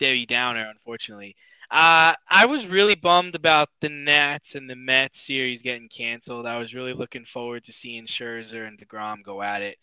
[0.00, 1.36] Debbie Downer, unfortunately.
[1.70, 6.44] Uh, I was really bummed about the Nats and the Mets series getting canceled.
[6.44, 9.78] I was really looking forward to seeing Scherzer and Degrom go at it.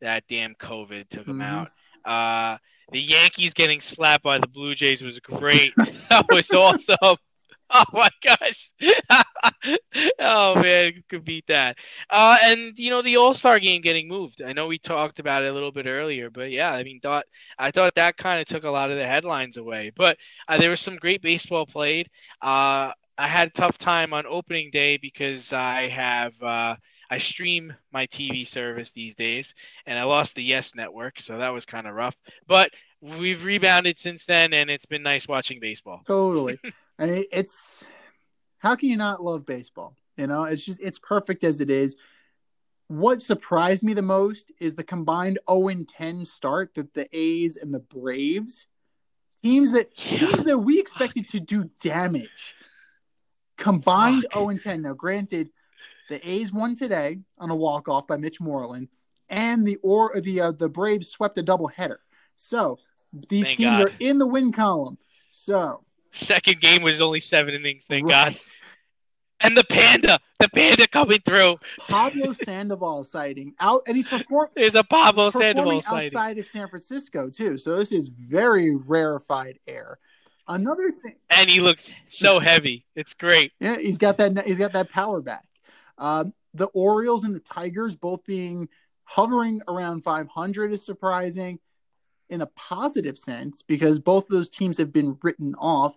[0.00, 1.66] That damn COVID took them mm-hmm.
[2.06, 2.54] out.
[2.54, 2.58] Uh,
[2.92, 5.72] the Yankees getting slapped by the Blue Jays was great.
[6.10, 7.16] that was awesome.
[7.70, 8.72] Oh my gosh!
[10.20, 11.76] oh man, could beat that.
[12.10, 14.42] Uh, and you know the All Star game getting moved.
[14.42, 17.24] I know we talked about it a little bit earlier, but yeah, I mean, thought
[17.58, 19.92] I thought that kind of took a lot of the headlines away.
[19.96, 22.10] But uh, there was some great baseball played.
[22.42, 26.76] Uh, I had a tough time on opening day because I have uh,
[27.14, 29.54] I stream my TV service these days,
[29.86, 32.16] and I lost the Yes Network, so that was kind of rough.
[32.48, 36.00] But we've rebounded since then, and it's been nice watching baseball.
[36.08, 36.58] Totally.
[36.98, 37.86] I mean, it's
[38.58, 39.94] how can you not love baseball?
[40.16, 41.94] You know, it's just it's perfect as it is.
[42.88, 47.72] What surprised me the most is the combined 0 10 start that the A's and
[47.72, 48.66] the Braves
[49.40, 50.18] teams that Yeah.
[50.18, 52.56] teams that we expected to do damage
[53.56, 54.50] combined Fuck.
[54.50, 54.82] 0 10.
[54.82, 55.50] Now, granted,
[56.08, 58.88] the A's won today on a walk off by Mitch Moreland,
[59.28, 61.98] and the or the uh, the Braves swept a doubleheader.
[62.36, 62.78] So
[63.28, 63.88] these Thank teams God.
[63.88, 64.98] are in the win column.
[65.30, 68.32] So Second game was only seven innings, thank right.
[68.34, 68.40] God.
[69.40, 71.56] And the panda, the panda coming through.
[71.80, 74.52] Pablo Sandoval sighting out, and he's performing.
[74.56, 76.06] There's a Pablo Sandoval sighting.
[76.06, 77.58] outside of San Francisco too.
[77.58, 79.98] So this is very rarefied air.
[80.46, 82.84] Another thing, And he looks so heavy.
[82.96, 83.52] It's great.
[83.60, 84.46] yeah, he's got that.
[84.46, 85.44] He's got that power back.
[85.98, 88.68] Um, the Orioles and the Tigers both being
[89.04, 91.58] hovering around 500 is surprising
[92.30, 95.96] in a positive sense because both of those teams have been written off.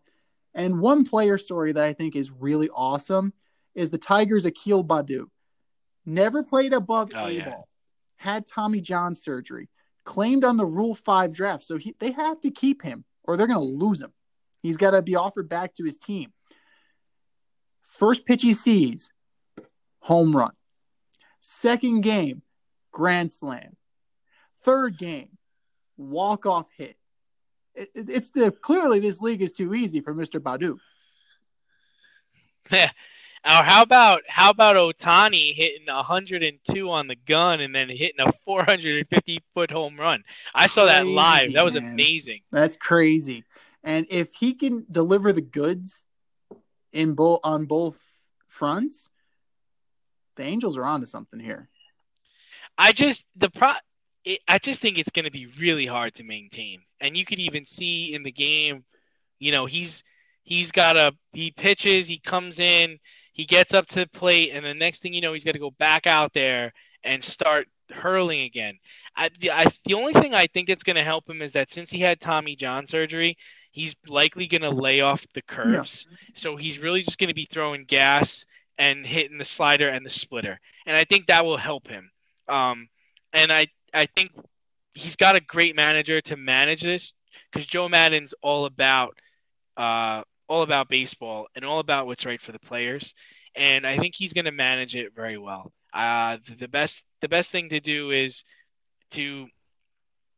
[0.54, 3.34] And one player story that I think is really awesome
[3.76, 5.26] is the Tigers' Akil Baddoo.
[6.06, 7.46] Never played above Oh, A yeah.
[7.46, 7.68] ball,
[8.18, 9.70] had Tommy John surgery,
[10.04, 11.64] claimed on the Rule 5 draft.
[11.64, 14.14] So he, they have to keep him or they're going to lose him.
[14.64, 16.34] He's got to be offered back to his team.
[17.84, 19.12] First pitch he sees,
[20.08, 20.52] home run.
[21.42, 22.42] Second game,
[22.92, 23.76] grand slam.
[24.64, 25.38] Third game,
[25.98, 26.96] walk off hit.
[27.76, 30.40] It, it- it's the clearly this league is too easy for Mr.
[30.40, 30.78] Baddoo.
[33.46, 38.34] Now, how about how about Ohtani hitting 102 on the gun and then hitting a
[38.44, 40.24] 450 foot home run?
[40.54, 41.54] I saw that live.
[41.54, 41.94] That was man.
[41.94, 42.42] amazing.
[42.52, 43.46] That's crazy.
[43.86, 46.04] And if he can deliver the goods
[46.92, 47.98] in both on both
[48.48, 49.10] fronts,
[50.38, 51.68] the Angels are onto something here.
[52.78, 53.74] I just the pro.
[54.24, 57.40] It, I just think it's going to be really hard to maintain, and you could
[57.40, 58.86] even see in the game.
[59.40, 60.04] You know, he's
[60.44, 63.00] he's got a he pitches, he comes in,
[63.34, 65.60] he gets up to the plate, and the next thing you know, he's got to
[65.60, 66.74] go back out there
[67.04, 68.78] and start hurling again.
[69.16, 71.72] I, the, I, the only thing I think that's going to help him is that
[71.72, 73.38] since he had Tommy John surgery,
[73.72, 76.06] he's likely going to lay off the curves.
[76.36, 78.46] So he's really just going to be throwing gas
[78.78, 82.10] and hitting the slider and the splitter, and I think that will help him.
[82.48, 82.90] Um,
[83.34, 84.32] and I I think
[84.94, 87.14] he's got a great manager to manage this
[87.52, 89.18] because Joe Maddon's all about
[89.76, 93.14] uh, all about baseball and all about what's right for the players,
[93.56, 95.72] and I think he's going to manage it very well.
[95.94, 98.44] Uh, the, best the best thing to do is
[99.12, 99.48] to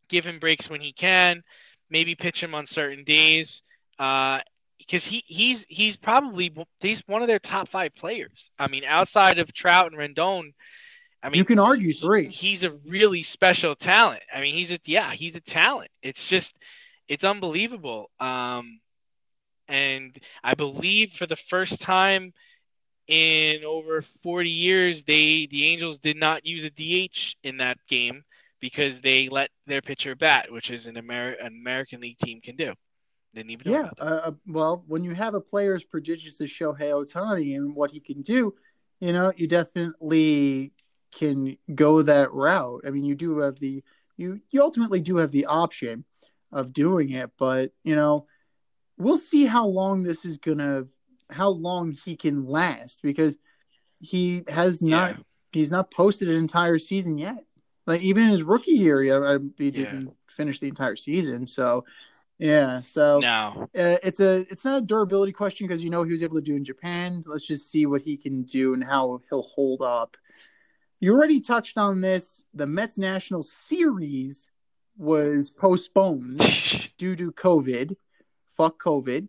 [0.07, 1.43] give him breaks when he can,
[1.89, 3.61] maybe pitch him on certain days.
[3.97, 4.39] Uh,
[4.89, 8.49] because he, he's he's probably he's one of their top five players.
[8.57, 10.53] I mean, outside of Trout and Rendon,
[11.21, 12.29] I mean, you can argue three.
[12.29, 14.23] he's a really special talent.
[14.33, 15.91] I mean, he's a yeah, he's a talent.
[16.01, 16.55] It's just
[17.07, 18.09] it's unbelievable.
[18.19, 18.79] Um,
[19.67, 22.33] and I believe for the first time
[23.07, 28.23] in over 40 years, they the Angels did not use a DH in that game
[28.59, 32.55] because they let their pitcher bat, which is an, Amer- an American League team can
[32.55, 32.73] do.
[33.33, 33.83] Didn't even Yeah.
[33.97, 34.01] that.
[34.01, 37.99] Uh, well, when you have a player as prodigious as Shohei Ohtani and what he
[37.99, 38.55] can do,
[38.99, 40.73] you know, you definitely
[41.11, 42.81] can go that route.
[42.85, 43.83] I mean, you do have the
[44.17, 46.03] you you ultimately do have the option
[46.51, 48.27] of doing it, but you know,
[48.97, 50.85] we'll see how long this is gonna
[51.29, 53.37] how long he can last because
[54.01, 55.23] he has not Yeah.
[55.51, 57.45] he's not posted an entire season yet.
[57.85, 61.47] Like even in his rookie year, he, uh, he didn't finish the entire season.
[61.47, 61.85] So
[62.39, 63.67] yeah, so No.
[63.77, 66.41] uh, it's a it's not a durability question because you know he was able to
[66.41, 67.21] do in Japan.
[67.25, 70.15] Let's just see what he can do and how he'll hold up.
[71.01, 72.43] You already touched on this.
[72.53, 74.49] The Mets National Series
[74.97, 76.39] was postponed
[76.97, 77.95] due to COVID.
[78.55, 79.27] Fuck COVID.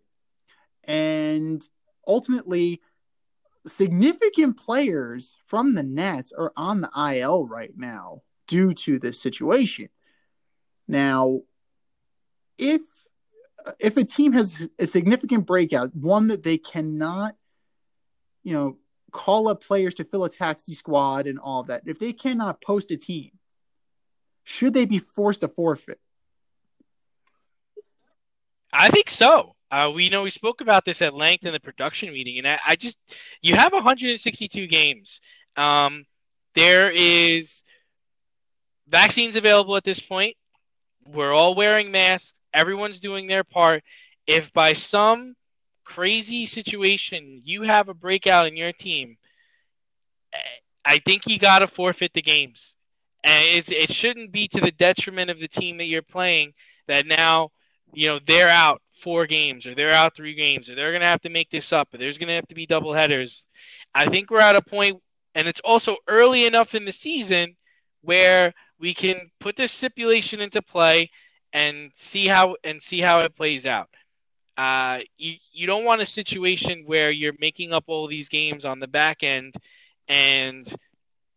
[0.85, 1.69] And
[2.07, 2.81] ultimately,
[3.67, 9.89] significant players from the Nets are on the IL right now due to this situation.
[10.89, 11.43] Now,
[12.59, 12.83] if
[13.79, 17.35] if a team has a significant breakout, one that they cannot,
[18.43, 18.79] you know,
[19.13, 22.91] call up players to fill a taxi squad and all that, if they cannot post
[22.91, 23.31] a team,
[24.45, 26.01] should they be forced to forfeit?
[28.73, 29.55] I think so.
[29.71, 32.59] Uh, we know we spoke about this at length in the production meeting, and I,
[32.67, 32.99] I just
[33.41, 35.21] you have 162 games.
[35.57, 36.05] Um,
[36.55, 37.63] there is
[38.89, 40.37] vaccines available at this point.
[41.07, 42.40] We're all wearing masks.
[42.53, 43.83] Everyone's doing their part.
[44.27, 45.35] If by some
[45.85, 49.17] crazy situation you have a breakout in your team,
[50.85, 52.77] I think you got to forfeit the games,
[53.25, 56.53] and it's, it shouldn't be to the detriment of the team that you're playing
[56.89, 57.51] that now,
[57.93, 61.07] you know, they're out four games or they're out three games or they're going to
[61.07, 63.45] have to make this up or there's going to have to be double headers.
[63.95, 65.01] I think we're at a point,
[65.35, 67.57] and it's also early enough in the season
[68.03, 71.11] where we can put this stipulation into play
[71.53, 73.89] and see how and see how it plays out.
[74.57, 78.81] Uh, you you don't want a situation where you're making up all these games on
[78.81, 79.55] the back end,
[80.09, 80.73] and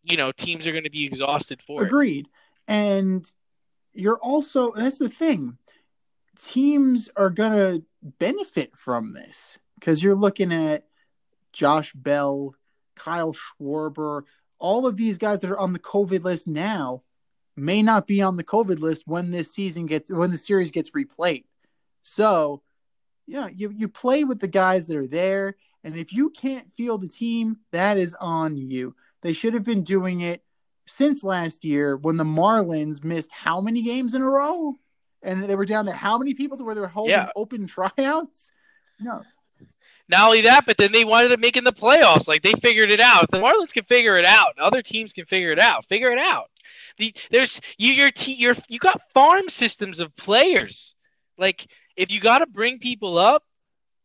[0.02, 1.86] you know teams are going to be exhausted for Agreed.
[1.86, 1.92] it.
[1.92, 2.28] Agreed.
[2.66, 3.34] And
[3.92, 5.58] you're also that's the thing.
[6.38, 7.84] Teams are going to
[8.18, 10.84] benefit from this because you're looking at
[11.52, 12.54] Josh Bell,
[12.96, 14.22] Kyle Schwarber,
[14.58, 17.02] all of these guys that are on the COVID list now
[17.56, 20.90] may not be on the COVID list when this season gets when the series gets
[20.90, 21.44] replayed.
[22.02, 22.62] So,
[23.26, 27.04] yeah, you you play with the guys that are there, and if you can't field
[27.04, 28.94] a team, that is on you.
[29.22, 30.42] They should have been doing it
[30.86, 34.74] since last year when the Marlins missed how many games in a row,
[35.22, 37.30] and they were down to how many people to where they were holding yeah.
[37.36, 38.52] open tryouts.
[39.00, 39.22] No.
[40.06, 42.28] Not only that, but then they wanted to make in the playoffs.
[42.28, 43.30] Like they figured it out.
[43.30, 44.58] The Marlins can figure it out.
[44.58, 45.86] Other teams can figure it out.
[45.86, 46.50] Figure it out.
[46.98, 50.94] The, there's you your te- you're, you got farm systems of players.
[51.38, 51.66] Like
[51.96, 53.42] if you got to bring people up,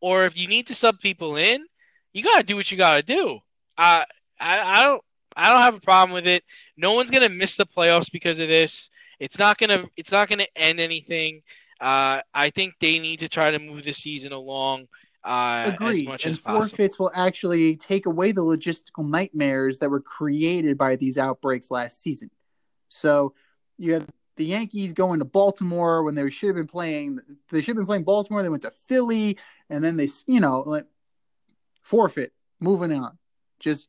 [0.02, 1.66] or if you need to sub people in,
[2.14, 3.40] you got to do what you got to do.
[3.78, 4.04] Uh,
[4.40, 5.04] I I don't
[5.36, 6.44] I don't have a problem with it.
[6.78, 8.90] No one's gonna miss the playoffs because of this.
[9.20, 11.42] It's not gonna it's not gonna end anything.
[11.80, 14.88] Uh, I think they need to try to move the season along.
[15.24, 16.10] Uh, Agreed.
[16.26, 21.70] and forfeits will actually take away the logistical nightmares that were created by these outbreaks
[21.70, 22.30] last season.
[22.90, 23.34] So
[23.78, 27.20] you have the Yankees going to Baltimore when they should have been playing.
[27.50, 28.44] They should have been playing Baltimore.
[28.44, 29.38] They went to Philly,
[29.70, 30.86] and then they, you know, like
[31.82, 32.34] forfeit.
[32.60, 33.18] Moving on.
[33.60, 33.88] Just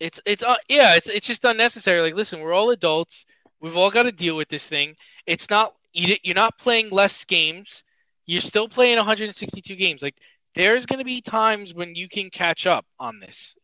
[0.00, 2.00] it's it's uh, yeah, it's it's just unnecessary.
[2.00, 3.26] Like, listen, we're all adults.
[3.60, 4.96] We've all got to deal with this thing.
[5.26, 7.82] It's not you're not playing less games.
[8.26, 10.02] You're still playing 162 games.
[10.02, 10.16] Like,
[10.54, 13.56] there's going to be times when you can catch up on this.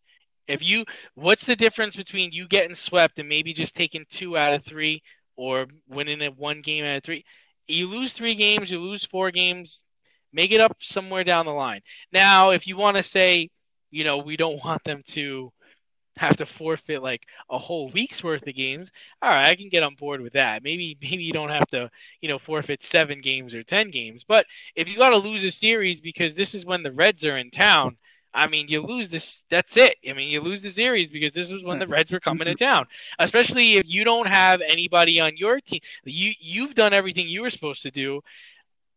[0.49, 0.84] If you,
[1.14, 5.03] what's the difference between you getting swept and maybe just taking two out of three,
[5.36, 7.24] or winning a one game out of three?
[7.68, 9.80] You lose three games, you lose four games.
[10.32, 11.82] Make it up somewhere down the line.
[12.12, 13.51] Now, if you want to say,
[13.90, 15.53] you know, we don't want them to
[16.16, 18.90] have to forfeit like a whole week's worth of games,
[19.20, 20.62] all right, I can get on board with that.
[20.62, 21.90] Maybe maybe you don't have to,
[22.20, 24.24] you know, forfeit seven games or ten games.
[24.26, 27.38] But if you got to lose a series because this is when the Reds are
[27.38, 27.97] in town,
[28.35, 29.43] I mean, you lose this.
[29.51, 29.97] That's it.
[30.09, 32.55] I mean, you lose the series because this was when the Reds were coming to
[32.55, 32.87] town.
[33.18, 35.80] Especially if you don't have anybody on your team.
[36.05, 38.22] You you've done everything you were supposed to do.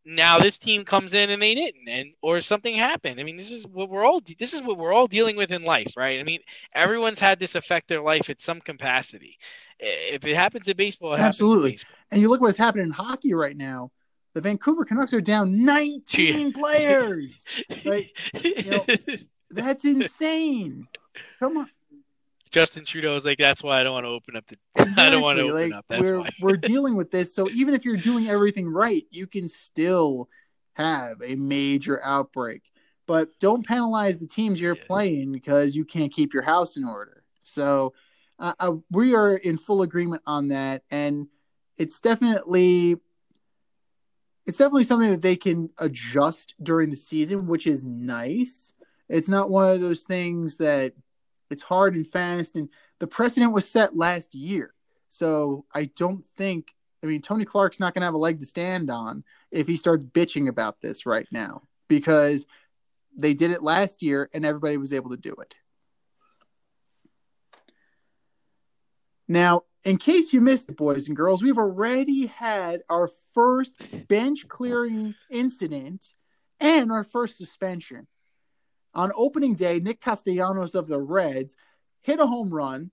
[0.05, 3.19] Now this team comes in and they didn't, and or something happened.
[3.19, 5.63] I mean, this is what we're all this is what we're all dealing with in
[5.63, 6.19] life, right?
[6.19, 6.39] I mean,
[6.73, 9.37] everyone's had this affect their life at some capacity.
[9.79, 11.71] If it happens in baseball, absolutely.
[11.71, 11.95] Baseball.
[12.11, 13.91] And you look what's happening in hockey right now
[14.35, 17.43] the Vancouver Canucks are down 19 players.
[17.85, 18.85] Like, you know,
[19.49, 20.87] that's insane.
[21.39, 21.69] Come on.
[22.51, 24.57] Justin Trudeau is like, that's why I don't want to open up the.
[24.75, 25.03] Exactly.
[25.07, 25.85] I don't want to open like, up.
[25.87, 26.29] That's we're why.
[26.41, 27.33] we're dealing with this.
[27.33, 30.29] So even if you're doing everything right, you can still
[30.73, 32.63] have a major outbreak.
[33.07, 34.83] But don't penalize the teams you're yeah.
[34.85, 37.23] playing because you can't keep your house in order.
[37.39, 37.93] So
[38.39, 41.27] uh, uh, we are in full agreement on that, and
[41.77, 42.97] it's definitely
[44.45, 48.73] it's definitely something that they can adjust during the season, which is nice.
[49.09, 50.93] It's not one of those things that
[51.49, 52.55] it's hard and fast.
[52.55, 52.69] And
[52.99, 54.73] the precedent was set last year.
[55.09, 58.45] So I don't think, I mean, Tony Clark's not going to have a leg to
[58.45, 62.45] stand on if he starts bitching about this right now because
[63.17, 65.55] they did it last year and everybody was able to do it.
[69.27, 73.73] Now, in case you missed it, boys and girls, we've already had our first
[74.07, 76.13] bench clearing incident
[76.59, 78.07] and our first suspension.
[78.95, 81.55] On opening day, Nick Castellanos of the Reds
[82.01, 82.89] hit a home run,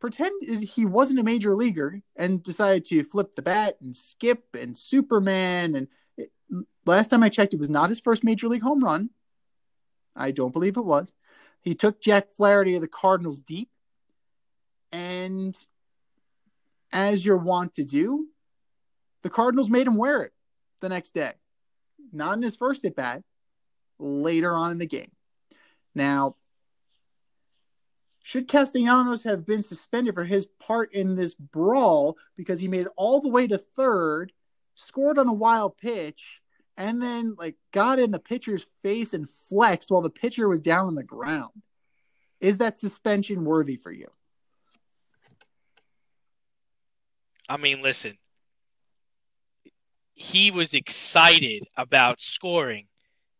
[0.00, 4.76] pretended he wasn't a major leaguer, and decided to flip the bat and skip and
[4.76, 5.76] Superman.
[5.76, 6.30] And it,
[6.84, 9.10] last time I checked, it was not his first major league home run.
[10.14, 11.14] I don't believe it was.
[11.62, 13.70] He took Jack Flaherty of the Cardinals deep,
[14.92, 15.56] and
[16.92, 18.26] as you're wont to do,
[19.22, 20.32] the Cardinals made him wear it
[20.80, 21.32] the next day.
[22.12, 23.22] Not in his first at bat,
[23.98, 25.10] later on in the game.
[25.94, 26.36] Now,
[28.22, 32.92] should Castellanos have been suspended for his part in this brawl because he made it
[32.96, 34.32] all the way to third,
[34.74, 36.40] scored on a wild pitch,
[36.76, 40.86] and then like got in the pitcher's face and flexed while the pitcher was down
[40.86, 41.50] on the ground?
[42.40, 44.08] Is that suspension worthy for you?
[47.48, 48.18] I mean, listen,
[50.14, 52.86] he was excited about scoring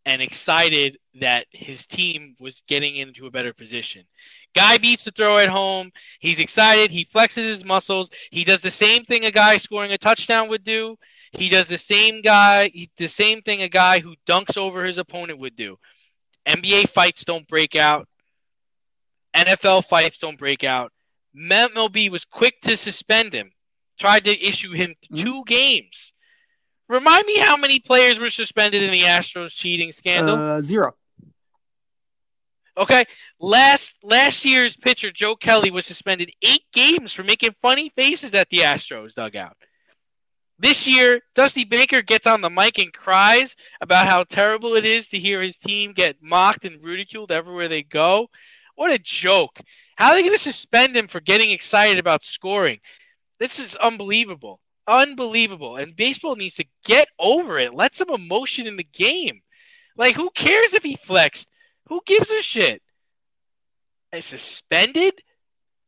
[0.06, 4.04] and excited that his team was getting into a better position.
[4.54, 5.90] Guy beats the throw at home.
[6.20, 6.90] He's excited.
[6.90, 8.10] He flexes his muscles.
[8.30, 10.96] He does the same thing a guy scoring a touchdown would do.
[11.32, 15.40] He does the same guy, the same thing a guy who dunks over his opponent
[15.40, 15.78] would do.
[16.46, 18.08] NBA fights don't break out.
[19.36, 20.92] NFL fights don't break out.
[21.36, 23.50] MLB was quick to suspend him.
[23.98, 25.24] Tried to issue him mm-hmm.
[25.24, 26.12] 2 games.
[26.88, 30.36] Remind me how many players were suspended in the Astros cheating scandal?
[30.36, 30.94] Uh, zero.
[32.78, 33.04] Okay,
[33.40, 38.48] last last year's pitcher Joe Kelly was suspended eight games for making funny faces at
[38.50, 39.56] the Astros dugout.
[40.60, 45.08] This year, Dusty Baker gets on the mic and cries about how terrible it is
[45.08, 48.28] to hear his team get mocked and ridiculed everywhere they go.
[48.76, 49.60] What a joke!
[49.96, 52.78] How are they going to suspend him for getting excited about scoring?
[53.38, 55.76] This is unbelievable, unbelievable.
[55.76, 57.74] And baseball needs to get over it.
[57.74, 59.40] Let some emotion in the game.
[59.96, 61.48] Like, who cares if he flexed?
[61.88, 62.82] Who gives a shit?
[64.12, 65.14] And suspended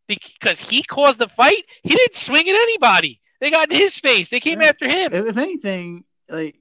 [0.06, 1.64] because he caused the fight.
[1.82, 3.20] He didn't swing at anybody.
[3.40, 4.28] They got in his face.
[4.28, 4.68] They came yeah.
[4.68, 5.12] after him.
[5.12, 6.56] If anything, like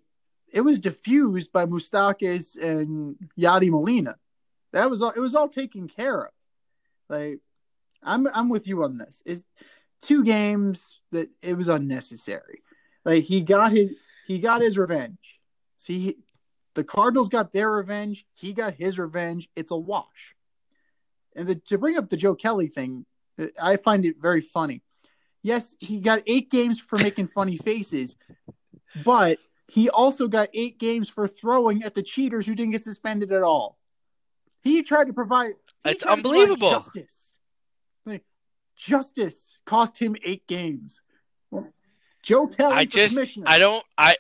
[0.54, 4.16] it was diffused by Moustakas and Yadi Molina.
[4.72, 5.12] That was all.
[5.12, 6.32] It was all taken care of.
[7.10, 7.40] Like
[8.04, 9.22] I'm, I'm with you on this.
[9.26, 9.44] Is
[10.02, 12.64] two games that it was unnecessary.
[13.06, 13.94] Like he got his,
[14.26, 15.40] he got his revenge.
[15.78, 16.18] See,
[16.76, 18.26] the Cardinals got their revenge.
[18.34, 19.50] He got his revenge.
[19.56, 20.36] It's a wash.
[21.36, 23.06] And the, to bring up the Joe Kelly thing,
[23.62, 24.82] I find it very funny.
[25.42, 28.18] Yes, he got eight games for making funny faces,
[29.06, 33.32] but he also got eight games for throwing at the cheaters who didn't get suspended
[33.32, 33.78] at all.
[34.62, 35.54] He tried to provide.
[35.86, 36.72] It's unbelievable.
[36.72, 37.29] justice.
[38.80, 41.02] Justice cost him eight games.
[42.24, 44.16] Joe Kelly, I just, I don't, I,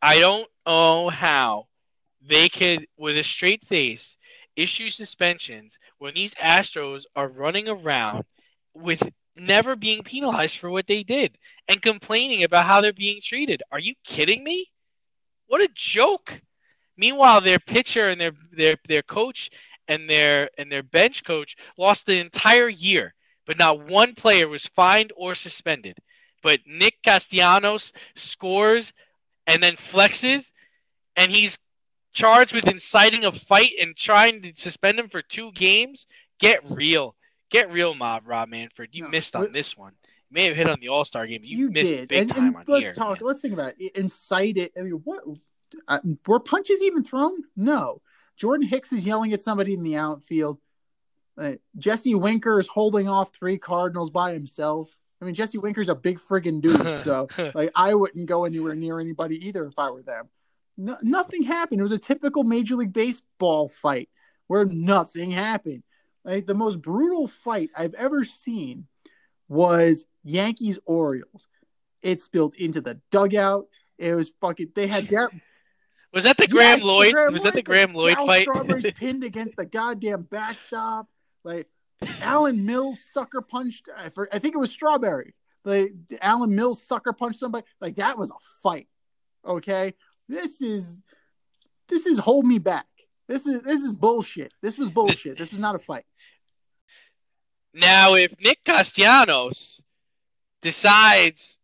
[0.00, 1.66] I don't know how
[2.26, 4.16] they could, with a straight face,
[4.56, 8.24] issue suspensions when these Astros are running around
[8.74, 9.02] with
[9.36, 11.36] never being penalized for what they did
[11.68, 13.62] and complaining about how they're being treated.
[13.70, 14.70] Are you kidding me?
[15.46, 16.40] What a joke.
[16.96, 19.50] Meanwhile, their pitcher and their their their coach
[19.88, 23.14] and their and their bench coach lost the entire year,
[23.52, 25.98] but not one player was fined or suspended.
[26.42, 28.94] But Nick Castellanos scores
[29.46, 30.52] and then flexes,
[31.16, 31.58] and he's
[32.14, 36.06] charged with inciting a fight and trying to suspend him for two games.
[36.40, 37.14] Get real.
[37.50, 38.90] Get real, Mob Rob Manfred.
[38.92, 39.92] You no, missed on this one.
[40.30, 41.42] You may have hit on the All Star game.
[41.44, 42.08] You, you missed did.
[42.08, 43.20] big and, time and on let's here, talk.
[43.20, 43.26] Man.
[43.26, 43.94] Let's think about it.
[43.94, 44.72] Incite it.
[44.78, 45.24] I mean, what
[45.88, 47.32] uh, were punches even thrown?
[47.54, 48.00] No.
[48.38, 50.58] Jordan Hicks is yelling at somebody in the outfield.
[51.38, 54.94] Uh, Jesse Winker is holding off three Cardinals by himself.
[55.20, 59.00] I mean, Jesse Winker's a big friggin' dude, so like I wouldn't go anywhere near
[59.00, 60.28] anybody either if I were them.
[60.76, 61.80] No, nothing happened.
[61.80, 64.08] It was a typical Major League Baseball fight
[64.46, 65.82] where nothing happened.
[66.24, 68.86] Like the most brutal fight I've ever seen
[69.48, 71.48] was Yankees Orioles.
[72.00, 73.66] It spilled into the dugout.
[73.98, 74.72] It was fucking.
[74.74, 75.30] They had Dar-
[76.12, 77.08] Was that the Graeme yes, Lloyd?
[77.08, 78.42] The Graeme was Lloyd, that the Graeme Lloyd fight?
[78.42, 81.08] Strawberry's pinned against the goddamn backstop.
[81.44, 81.68] Like
[82.20, 83.88] Alan Mills sucker punched.
[83.96, 85.34] I, for, I think it was Strawberry.
[85.64, 87.66] Like Alan Mills sucker punched somebody.
[87.80, 88.88] Like that was a fight.
[89.46, 89.94] Okay,
[90.28, 90.98] this is
[91.88, 92.86] this is hold me back.
[93.28, 94.52] This is this is bullshit.
[94.62, 95.38] This was bullshit.
[95.38, 96.04] This was not a fight.
[97.74, 99.80] Now, if Nick Castellanos
[100.60, 101.58] decides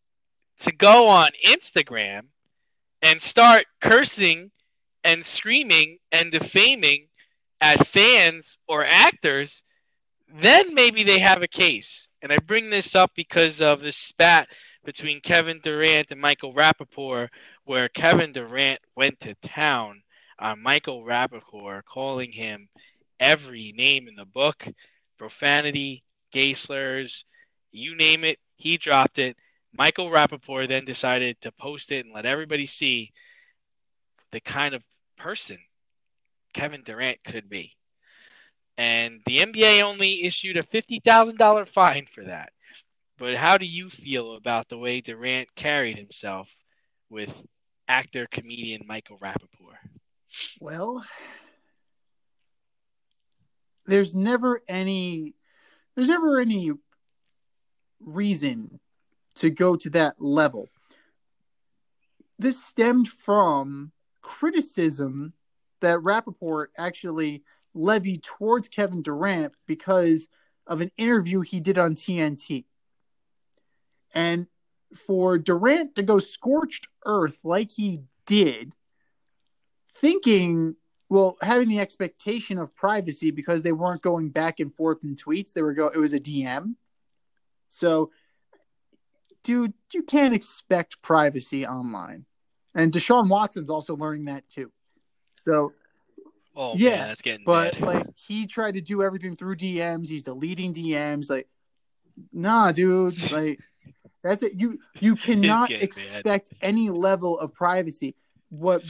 [0.60, 2.22] to go on Instagram
[3.02, 4.50] and start cursing
[5.04, 7.08] and screaming and defaming
[7.60, 9.62] at fans or actors,
[10.34, 12.08] then maybe they have a case.
[12.22, 14.48] And I bring this up because of the spat
[14.84, 17.28] between Kevin Durant and Michael Rapaport,
[17.64, 20.02] where Kevin Durant went to town
[20.38, 22.68] on Michael Rapaport, calling him
[23.20, 24.66] every name in the book
[25.18, 27.24] profanity, gay slurs,
[27.72, 29.36] you name it, he dropped it.
[29.72, 33.12] Michael Rapaport then decided to post it and let everybody see
[34.32, 34.82] the kind of
[35.16, 35.58] person
[36.54, 37.76] Kevin Durant could be.
[38.78, 42.52] And the NBA only issued a $50,000 fine for that.
[43.18, 46.48] But how do you feel about the way Durant carried himself
[47.10, 47.34] with
[47.88, 49.78] actor comedian Michael Rapaport?
[50.60, 51.04] Well,
[53.86, 55.34] there's never any
[55.96, 56.70] there's never any
[57.98, 58.78] reason
[59.36, 60.68] to go to that level.
[62.38, 63.90] This stemmed from
[64.22, 65.32] criticism
[65.80, 67.42] that Rapaport actually
[67.74, 70.28] levied towards Kevin Durant because
[70.66, 72.64] of an interview he did on TNT.
[74.14, 74.46] And
[74.94, 78.72] for Durant to go scorched earth like he did,
[79.94, 80.76] thinking,
[81.08, 85.52] well, having the expectation of privacy because they weren't going back and forth in tweets,
[85.52, 86.74] they were go it was a DM.
[87.68, 88.10] So
[89.44, 92.26] dude, you can't expect privacy online.
[92.74, 94.70] And Deshaun Watson's also learning that too.
[95.32, 95.72] So
[96.60, 97.82] Oh Yeah, man, that's getting but bad.
[97.82, 100.08] like he tried to do everything through DMs.
[100.08, 101.30] He's deleting DMs.
[101.30, 101.48] Like,
[102.32, 103.30] nah, dude.
[103.30, 103.60] Like,
[104.24, 104.54] that's it.
[104.54, 106.14] You you cannot getting bad.
[106.16, 108.16] expect any level of privacy.
[108.50, 108.82] What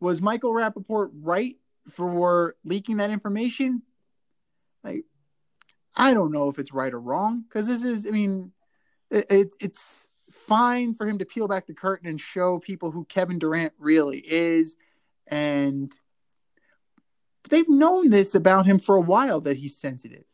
[0.00, 1.56] was Michael Rapaport right
[1.92, 3.82] for leaking that information?
[4.82, 5.04] Like,
[5.94, 8.06] I don't know if it's right or wrong because this is.
[8.06, 8.50] I mean,
[9.10, 13.04] it, it it's fine for him to peel back the curtain and show people who
[13.04, 14.74] Kevin Durant really is,
[15.28, 15.96] and
[17.48, 20.24] they've known this about him for a while that he's sensitive.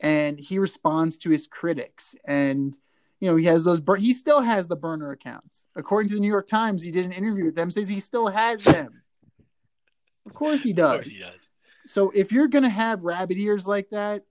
[0.00, 2.14] And he responds to his critics.
[2.24, 2.76] And
[3.20, 5.68] you know he has those bur- he still has the burner accounts.
[5.76, 8.26] According to the new york times he did an interview with them says he still
[8.26, 9.02] has them.
[10.26, 11.48] Of course he of course he does.
[11.86, 14.24] so if you're going to have rabbit ears like that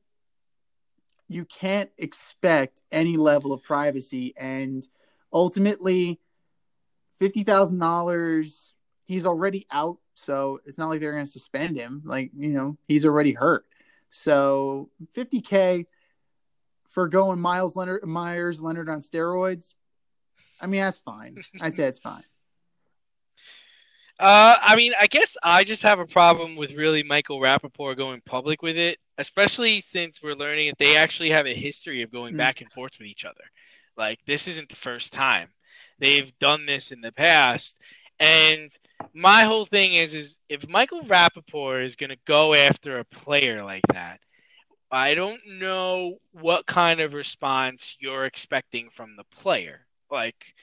[1.32, 4.34] you can't expect any level of privacy.
[4.38, 4.86] And
[5.32, 6.20] ultimately
[7.22, 8.74] $50,000
[9.12, 12.78] he's already out so it's not like they're going to suspend him like you know
[12.88, 13.66] he's already hurt
[14.10, 15.86] so 50k
[16.88, 19.74] for going Miles Leonard Meyers Leonard on steroids
[20.60, 22.24] I mean that's fine I'd say it's fine
[24.20, 28.22] Uh, I mean, I guess I just have a problem with really Michael Rapaport going
[28.24, 32.36] public with it, especially since we're learning that they actually have a history of going
[32.36, 32.38] Mm.
[32.38, 33.42] back and forth with each other.
[33.98, 35.50] Like, this isn't the first time.
[35.98, 37.80] They've done this in the past.
[38.20, 38.70] And
[39.14, 43.64] my whole thing is, is if Michael Rapaport is going to go after a player
[43.64, 44.20] like that,
[44.92, 49.86] I don't know what kind of response you're expecting from the player.
[50.10, 50.54] Like,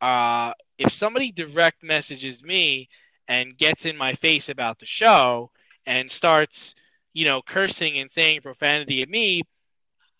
[0.00, 2.88] uh, if somebody direct messages me
[3.28, 5.50] and gets in my face about the show
[5.86, 6.74] and starts,
[7.12, 9.42] you know, cursing and saying profanity at me,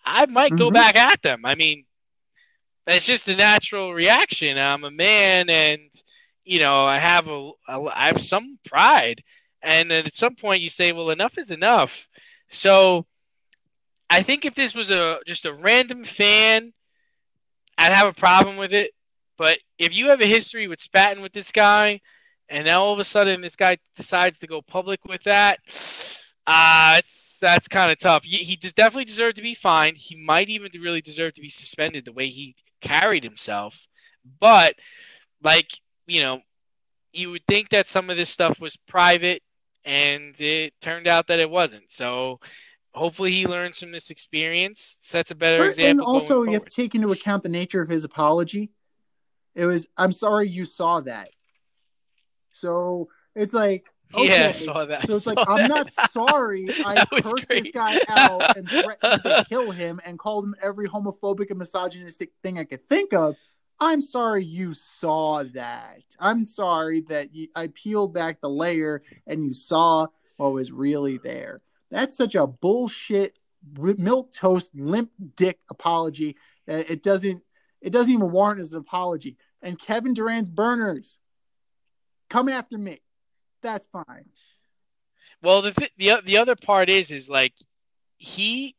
[0.04, 0.72] I might go Mhm.
[0.72, 1.44] back at them.
[1.44, 1.84] I mean,
[2.86, 4.58] that's just a natural reaction.
[4.58, 5.90] I'm a man, and
[6.46, 9.22] you know, I have a, a I have some pride,
[9.62, 11.92] and at some point you say, well, enough is enough.
[12.48, 13.04] So,
[14.08, 16.72] I think if this was a just a random fan,
[17.76, 18.92] I'd have a problem with it.
[19.36, 22.00] But if you have a history with spatting with this guy,
[22.48, 25.58] and now all of a sudden this guy decides to go public with that,
[26.46, 28.22] uh, it's that's kind of tough.
[28.24, 29.96] He, he definitely deserve to be fined.
[29.96, 33.76] He might even really deserve to be suspended the way he carried himself.
[34.40, 34.76] But
[35.42, 35.68] like
[36.06, 36.40] you know,
[37.12, 39.42] you would think that some of this stuff was private,
[39.84, 41.84] and it turned out that it wasn't.
[41.90, 42.40] So
[42.94, 46.06] hopefully he learns from this experience, sets a better and example.
[46.06, 48.70] also going you have to take into account the nature of his apology
[49.56, 51.30] it was i'm sorry you saw that
[52.52, 54.28] so it's like forward.
[54.30, 54.58] yeah, I okay.
[54.58, 55.06] saw that.
[55.06, 59.22] so it's like saw i'm not sorry i That cursed this guy out and threatened
[59.24, 63.34] to kill him and called him every homophobic and misogynistic thing i could think of
[63.80, 66.02] i'm sorry you saw that.
[66.18, 70.06] I'm sorry that you, i peeled back the layer and you saw
[70.36, 71.62] what was really there.
[71.90, 73.38] That's such a bullshit
[73.76, 77.42] milk toast limp dick apology that it doesn't
[77.80, 79.36] it doesn't even warrant as an apology.
[79.62, 81.18] And kevin durant's burners
[82.28, 83.00] come after me.
[83.62, 84.26] That's fine.
[85.42, 87.52] Well, the th- the the other part is is like
[88.16, 88.76] he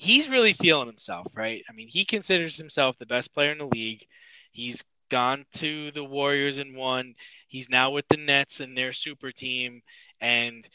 [0.00, 1.62] he's really feeling himself, right?
[1.68, 4.06] I mean, he considers himself the best player in the league.
[4.50, 7.14] He's gone to the Warriors and won.
[7.48, 9.82] He's now with the Nets and their super team,
[10.18, 10.66] and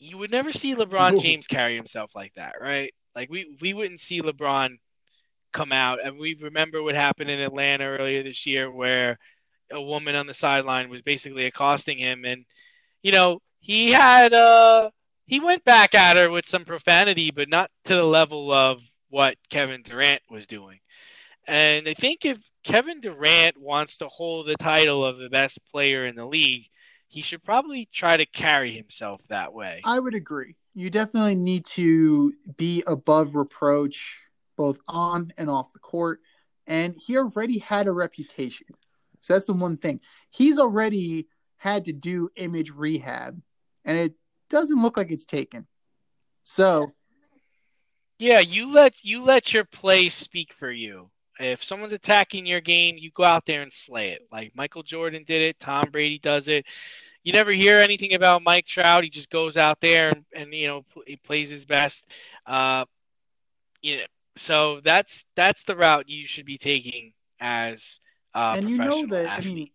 [0.00, 1.20] you would never see LeBron.
[1.22, 2.92] James carry himself like that, right?
[3.14, 4.78] Like we we wouldn't see LeBron
[5.52, 9.16] come out, and we remember what happened in Atlanta earlier this year, where
[9.70, 12.44] a woman on the sideline was basically accosting him, and
[13.00, 14.90] you know he had uh
[15.26, 19.36] he went back at her with some profanity, but not to the level of what
[19.50, 20.78] Kevin Durant was doing.
[21.46, 26.06] And I think if Kevin Durant wants to hold the title of the best player
[26.06, 26.64] in the league,
[27.08, 29.80] he should probably try to carry himself that way.
[29.84, 30.56] I would agree.
[30.74, 34.18] You definitely need to be above reproach,
[34.56, 36.20] both on and off the court.
[36.66, 38.66] And he already had a reputation.
[39.20, 40.00] So that's the one thing.
[40.30, 43.40] He's already had to do image rehab,
[43.84, 44.14] and it
[44.54, 45.66] doesn't look like it's taken.
[46.44, 46.94] So,
[48.18, 51.10] Yeah, you let you let your play speak for you.
[51.40, 54.22] If someone's attacking your game, you go out there and slay it.
[54.30, 56.64] Like Michael Jordan did it, Tom Brady does it.
[57.24, 59.02] You never hear anything about Mike Trout.
[59.04, 62.06] He just goes out there and, and you know he plays his best.
[62.46, 62.84] Uh,
[63.82, 64.04] you know,
[64.36, 68.00] So that's that's the route you should be taking as
[68.34, 69.72] and you know that athlete.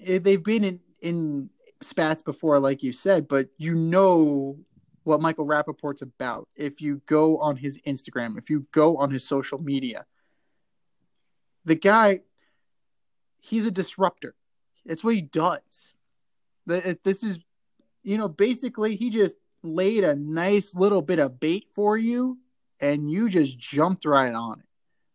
[0.00, 1.50] I mean they've been in in
[1.84, 4.58] spats before, like you said, but you know
[5.04, 9.26] what Michael Rapaport's about if you go on his Instagram, if you go on his
[9.26, 10.06] social media.
[11.64, 12.20] The guy,
[13.40, 14.34] he's a disruptor.
[14.84, 15.96] It's what he does.
[16.66, 17.38] This is,
[18.02, 22.38] you know, basically he just laid a nice little bit of bait for you
[22.80, 24.66] and you just jumped right on it.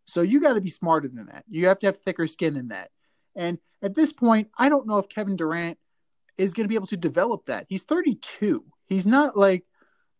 [0.05, 1.43] So you got to be smarter than that.
[1.49, 2.91] You have to have thicker skin than that.
[3.35, 5.77] And at this point, I don't know if Kevin Durant
[6.37, 7.65] is going to be able to develop that.
[7.67, 8.63] He's 32.
[8.85, 9.65] He's not like,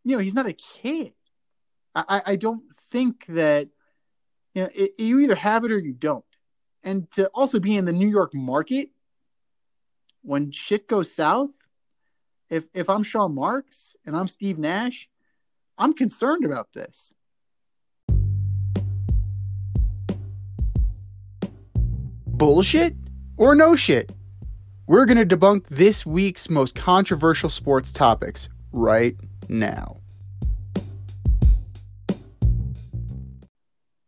[0.04, 1.14] you know, he's not a kid.
[1.96, 3.70] I, I don't think that,
[4.54, 6.24] you know, it, you either have it or you don't.
[6.84, 8.90] And to also be in the New York market
[10.22, 11.52] when shit goes south,
[12.50, 15.10] if if I'm Sean Marks and I'm Steve Nash,
[15.78, 17.14] I'm concerned about this.
[22.28, 22.96] Bullshit
[23.38, 24.12] or no shit?
[24.90, 29.18] We're going to debunk this week's most controversial sports topics right
[29.50, 29.98] now.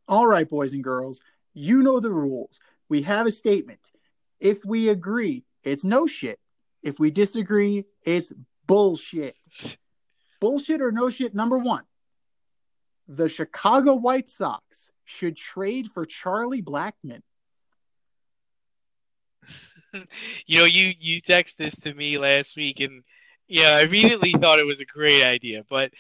[0.08, 1.20] All right, boys and girls,
[1.54, 2.62] you know the rules.
[2.88, 3.92] We have a statement.
[4.40, 6.40] If we agree, it's no shit.
[6.82, 8.32] If we disagree, it's
[8.66, 9.36] bullshit.
[10.40, 11.84] bullshit or no shit, number one.
[13.10, 17.20] The Chicago White Sox should trade for Charlie Blackmon.
[20.46, 23.04] You know, you you text this to me last week, and
[23.48, 25.64] yeah, I immediately thought it was a great idea.
[25.70, 25.92] But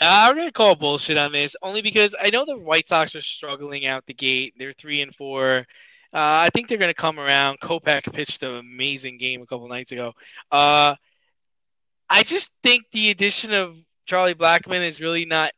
[0.00, 3.86] I'm gonna call bullshit on this only because I know the White Sox are struggling
[3.86, 4.54] out the gate.
[4.58, 5.66] They're three and four.
[6.12, 7.60] Uh, I think they're going to come around.
[7.60, 10.12] Kopech pitched an amazing game a couple nights ago.
[10.50, 10.96] Uh,
[12.08, 13.76] I just think the addition of
[14.06, 15.52] Charlie Blackmon is really not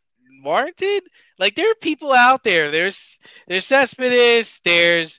[0.45, 1.05] warranted.
[1.39, 2.70] Like there are people out there.
[2.70, 3.18] There's
[3.49, 4.61] there's Cespedes.
[4.62, 5.18] There's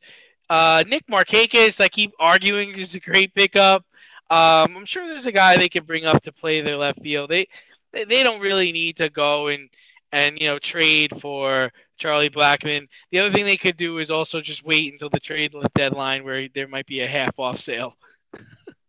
[0.50, 1.80] uh, Nick Markakis.
[1.80, 3.86] I keep arguing is a great pickup.
[4.30, 7.30] Um, I'm sure there's a guy they can bring up to play their left field.
[7.30, 7.48] They
[7.92, 9.70] they don't really need to go and
[10.12, 12.88] and you know trade for Charlie Blackmon.
[13.12, 16.48] The other thing they could do is also just wait until the trade deadline where
[16.54, 17.96] there might be a half off sale.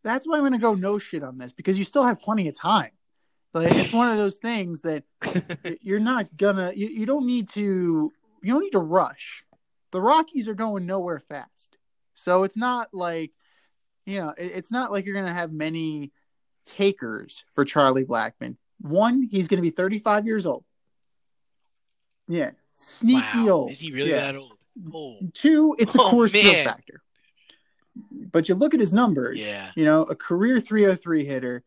[0.02, 2.48] That's why I'm going to go no shit on this because you still have plenty
[2.48, 2.90] of time.
[3.54, 5.04] Like it's one of those things that
[5.80, 6.72] you're not gonna.
[6.74, 8.12] You, you don't need to.
[8.42, 9.43] You don't need to rush.
[9.94, 11.78] The Rockies are going nowhere fast,
[12.14, 13.30] so it's not like
[14.06, 14.34] you know.
[14.36, 16.10] It's not like you're going to have many
[16.66, 18.56] takers for Charlie Blackmon.
[18.80, 20.64] One, he's going to be 35 years old.
[22.26, 23.50] Yeah, sneaky wow.
[23.50, 23.70] old.
[23.70, 24.32] Is he really yeah.
[24.32, 24.58] that old?
[24.92, 25.18] Oh.
[25.32, 27.00] Two, it's a Oh, Coors Field factor.
[28.10, 29.46] But you look at his numbers.
[29.46, 29.70] Yeah.
[29.76, 31.62] You know, a career 303 hitter,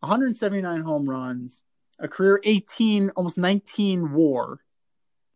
[0.00, 1.62] 179 home runs,
[2.00, 4.58] a career 18, almost 19 WAR,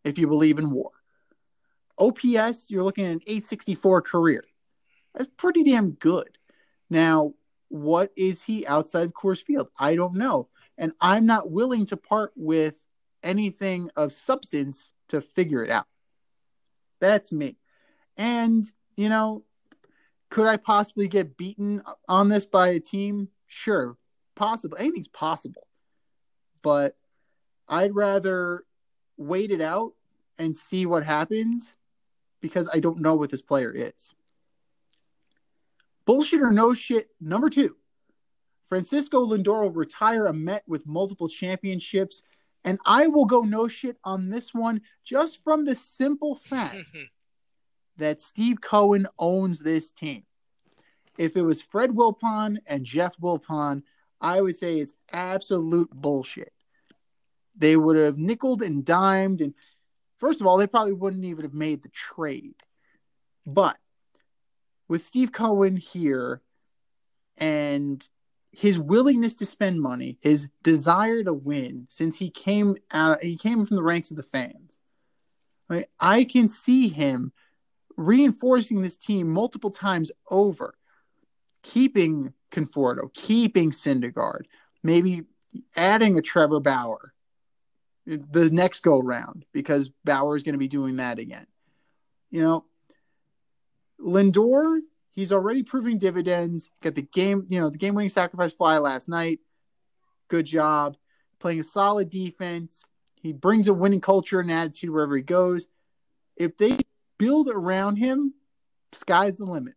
[0.03, 0.91] if you believe in WAR.
[2.01, 4.42] OPS, you're looking at an 864 career.
[5.14, 6.38] That's pretty damn good.
[6.88, 7.34] Now,
[7.68, 9.68] what is he outside of Coors Field?
[9.78, 10.48] I don't know.
[10.78, 12.74] And I'm not willing to part with
[13.22, 15.86] anything of substance to figure it out.
[17.01, 17.57] That's me.
[18.16, 19.44] And, you know,
[20.30, 23.28] could I possibly get beaten on this by a team?
[23.46, 23.96] Sure,
[24.36, 24.76] possible.
[24.78, 25.66] Anything's possible.
[26.62, 26.96] But
[27.68, 28.64] I'd rather
[29.16, 29.92] wait it out
[30.38, 31.76] and see what happens
[32.41, 34.12] because I don't know what this player is.
[36.05, 37.76] Bullshit or no shit, number two.
[38.68, 42.22] Francisco Lindor will retire a Met with multiple championships,
[42.64, 46.97] and I will go no shit on this one just from the simple fact
[47.97, 50.24] that Steve Cohen owns this team.
[51.18, 53.82] If it was Fred Wilpon and Jeff Wilpon,
[54.20, 56.53] I would say it's absolute bullshit.
[57.57, 59.55] They would have nickled and dimed, and
[60.21, 62.55] first of all, they probably wouldn't even have made the trade.
[63.47, 63.77] But
[64.89, 66.43] with Steve Cohen here
[67.39, 68.07] and
[68.53, 73.64] his willingness to spend money, his desire to win, since he came out, he came
[73.64, 74.81] from the ranks of the fans.
[75.68, 75.87] Right?
[75.99, 77.33] I can see him
[77.97, 80.75] reinforcing this team multiple times over,
[81.62, 84.47] keeping Conforto, keeping Syndergaard,
[84.83, 85.23] maybe
[85.77, 87.14] adding a Trevor Bauer
[88.19, 91.47] the next go round because Bauer is going to be doing that again.
[92.31, 92.65] You know,
[94.01, 94.81] Lindor,
[95.13, 96.71] he's already proving dividends.
[96.83, 99.41] Got the game, you know, the game winning sacrifice fly last night.
[100.29, 100.97] Good job
[101.41, 102.85] playing a solid defense.
[103.17, 105.67] He brings a winning culture and attitude wherever he goes.
[106.37, 106.79] If they
[107.19, 108.35] build around him,
[108.93, 109.75] sky's the limit.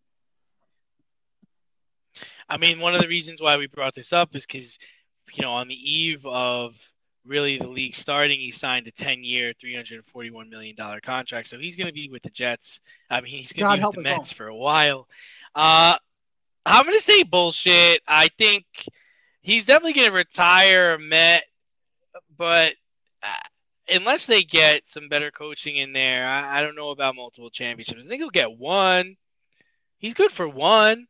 [2.48, 4.78] I mean, one of the reasons why we brought this up is because,
[5.34, 6.76] you know, on the eve of
[7.26, 8.40] really the league starting.
[8.40, 11.48] He signed a 10 year, $341 million contract.
[11.48, 12.80] So he's going to be with the Jets.
[13.10, 14.36] I mean, he's going to be with the Mets all.
[14.36, 15.08] for a while.
[15.56, 15.98] Uh,
[16.66, 18.02] I'm going to say bullshit.
[18.08, 18.66] I think
[19.42, 21.44] he's definitely going to retire a Met,
[22.38, 22.74] but
[23.22, 23.48] uh,
[23.90, 28.04] unless they get some better coaching in there, I, I don't know about multiple championships.
[28.04, 29.18] I think he'll get one.
[29.98, 31.08] He's good for one,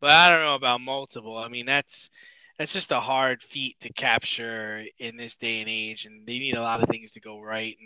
[0.00, 1.36] but I don't know about multiple.
[1.36, 2.10] I mean, that's
[2.58, 6.56] that's just a hard feat to capture in this day and age, and they need
[6.56, 7.76] a lot of things to go right.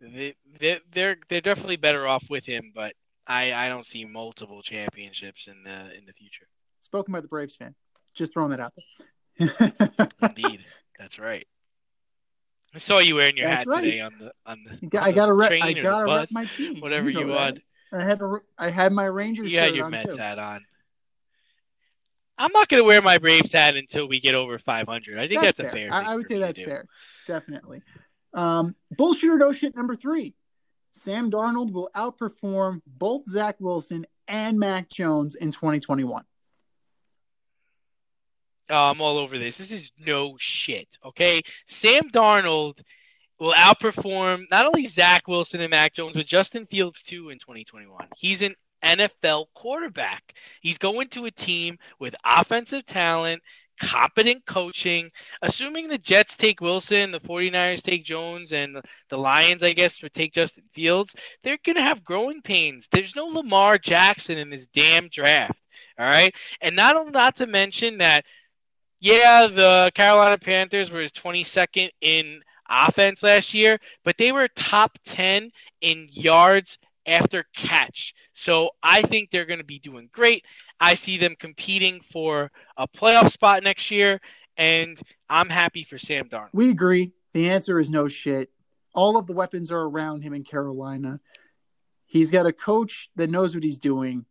[0.00, 2.94] And they, they, they're they're definitely better off with him, but
[3.26, 6.46] I, I don't see multiple championships in the in the future.
[6.82, 7.74] Spoken by the Braves fan.
[8.14, 8.72] Just throwing that out
[9.38, 10.08] there.
[10.22, 10.60] Indeed,
[10.98, 11.46] that's right.
[12.74, 13.84] I saw you wearing your That's hat right.
[13.84, 14.86] today on the on the.
[14.86, 15.52] Got, I got to rep.
[15.52, 16.80] I got to rep my team.
[16.80, 17.60] Whatever you, know you want.
[17.92, 19.52] I had a, I had my Rangers.
[19.52, 20.20] You had your Mets too.
[20.20, 20.64] hat on.
[22.42, 25.16] I'm not going to wear my Braves hat until we get over 500.
[25.16, 25.92] I think that's, that's a fair.
[25.92, 26.86] I, I, would say that's fair.
[27.28, 27.82] Definitely.
[28.34, 30.34] Um, bullshit or no shit number three.
[30.90, 36.24] Sam Darnold will outperform both Zach Wilson and Mac Jones in 2021.
[38.70, 39.56] Oh, I'm all over this.
[39.56, 40.88] This is no shit.
[41.04, 42.80] Okay, Sam Darnold
[43.38, 48.08] will outperform not only Zach Wilson and Mac Jones, but Justin Fields too in 2021.
[48.16, 50.34] He's an NFL quarterback.
[50.60, 53.42] He's going to a team with offensive talent,
[53.80, 55.10] competent coaching.
[55.42, 58.76] Assuming the Jets take Wilson, the 49ers take Jones, and
[59.08, 62.88] the Lions, I guess, would take Justin Fields, they're going to have growing pains.
[62.92, 65.58] There's no Lamar Jackson in this damn draft.
[65.98, 66.34] All right.
[66.60, 68.24] And not, not to mention that
[69.02, 75.50] yeah, the Carolina Panthers were 22nd in offense last year, but they were top 10
[75.80, 78.14] in yards after catch.
[78.34, 80.44] So I think they're going to be doing great.
[80.80, 84.20] I see them competing for a playoff spot next year,
[84.56, 86.50] and I'm happy for Sam Darnold.
[86.52, 87.12] We agree.
[87.34, 88.50] The answer is no shit.
[88.94, 91.20] All of the weapons are around him in Carolina.
[92.06, 94.26] He's got a coach that knows what he's doing.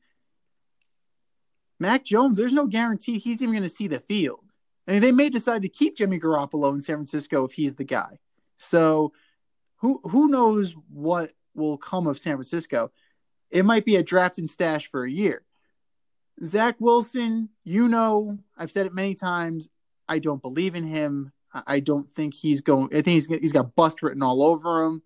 [1.79, 4.45] Mac Jones, there's no guarantee he's even going to see the field.
[4.87, 7.83] I mean, they may decide to keep Jimmy Garoppolo in San Francisco if he's the
[7.83, 8.19] guy.
[8.57, 9.13] So,
[9.77, 12.91] who who knows what will come of San Francisco?
[13.49, 15.43] It might be a draft and stash for a year.
[16.45, 19.69] Zach Wilson, you know, I've said it many times.
[20.07, 21.31] I don't believe in him.
[21.53, 22.87] I don't think he's going.
[22.87, 25.01] I think he's he's got bust written all over him.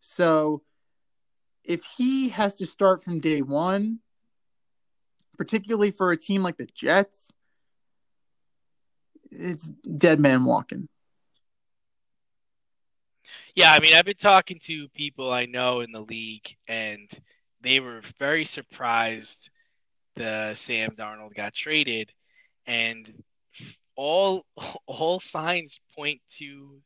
[0.00, 0.62] So,
[1.64, 4.00] if he has to start from day one,
[5.38, 7.32] particularly for a team like the Jets,
[9.30, 10.88] it's dead man walking.
[13.56, 17.10] Yeah, I mean, I've been talking to people I know in the league, and
[17.62, 19.48] they were very surprised
[20.14, 22.12] the Sam Darnold got traded,
[22.66, 23.10] and
[23.96, 24.44] all
[24.86, 26.82] all signs point to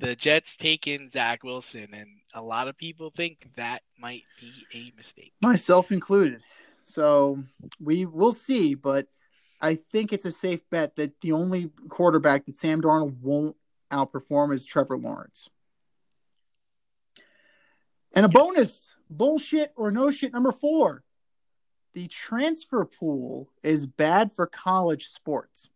[0.00, 4.92] the Jets taking Zach Wilson, and a lot of people think that might be a
[4.96, 6.40] mistake, myself included.
[6.84, 7.38] So
[7.80, 9.06] we will see, but
[9.60, 13.54] I think it's a safe bet that the only quarterback that Sam Darnold won't
[13.92, 15.48] outperform is Trevor Lawrence.
[18.14, 21.02] And a bonus bullshit or no shit number four
[21.94, 25.68] the transfer pool is bad for college sports.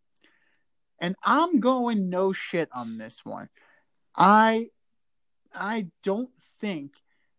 [0.98, 3.48] And I'm going no shit on this one.
[4.16, 4.68] I
[5.54, 6.94] I don't think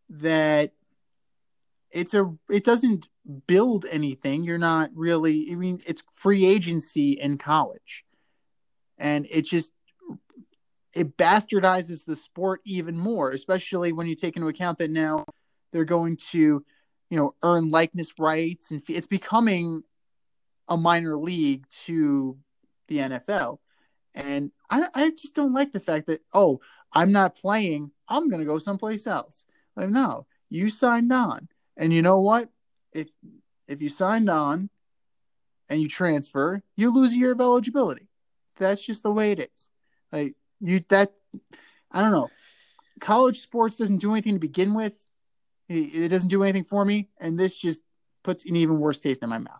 [0.09, 0.73] that
[1.89, 3.07] it's a it doesn't
[3.47, 4.43] build anything.
[4.43, 8.05] You're not really I mean it's free agency in college.
[8.99, 9.71] And it just
[10.97, 15.25] it bastardizes the sport even more, especially when you take into account that now
[15.71, 16.65] they're going to,
[17.09, 19.83] you know, earn likeness rights and it's becoming
[20.67, 22.35] a minor league to
[22.87, 23.59] the NFL.
[24.15, 27.91] And I, I just don't like the fact that, oh, I'm not playing.
[28.09, 29.45] I'm going to go someplace else.
[29.75, 31.47] Like, no, you signed on.
[31.77, 32.49] And you know what?
[32.91, 33.09] If
[33.67, 34.71] if you signed on
[35.69, 38.07] and you transfer, you lose a year of eligibility.
[38.57, 39.69] That's just the way it is.
[40.11, 41.13] Like you that
[41.91, 42.29] I don't know.
[42.99, 44.93] College sports doesn't do anything to begin with.
[45.69, 47.81] It doesn't do anything for me, and this just
[48.23, 49.59] puts an even worse taste in my mouth.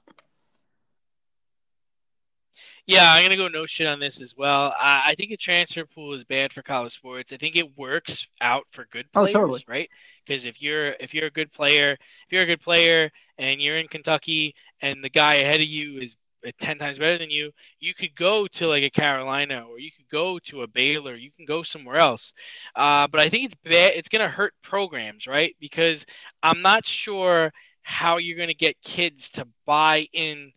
[2.86, 4.74] Yeah, I'm gonna go no shit on this as well.
[4.80, 7.34] I, I think a transfer pool is bad for college sports.
[7.34, 9.66] I think it works out for good oh, players, oh, totally.
[9.68, 9.90] right?
[10.28, 13.78] because if you're if you're a good player, if you're a good player and you're
[13.78, 16.18] in Kentucky and the guy ahead of you is
[16.60, 20.10] ten times better than you, you could go to like a Carolina or you could
[20.10, 21.16] go to a Baylor.
[21.16, 22.34] You can go somewhere else.
[22.76, 23.94] Uh, but I think it's bad.
[23.96, 25.56] It's going to hurt programs, right?
[25.60, 26.06] Because
[26.44, 27.52] I'm not sure
[27.84, 30.52] how you're going to get kids to buy in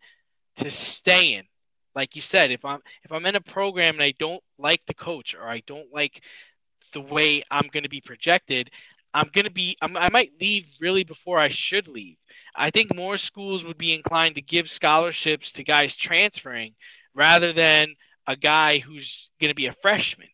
[0.57, 1.45] to stay in.
[1.95, 4.93] like you said, if I'm if I'm in a program and I don't like the
[4.93, 6.23] coach or I don't like
[6.93, 8.69] the way I'm going to be projected,
[9.13, 12.17] I'm going to be I'm, I might leave really before I should leave.
[12.55, 16.73] I think more schools would be inclined to give scholarships to guys transferring
[17.13, 17.95] rather than
[18.27, 20.27] a guy who's going to be a freshman.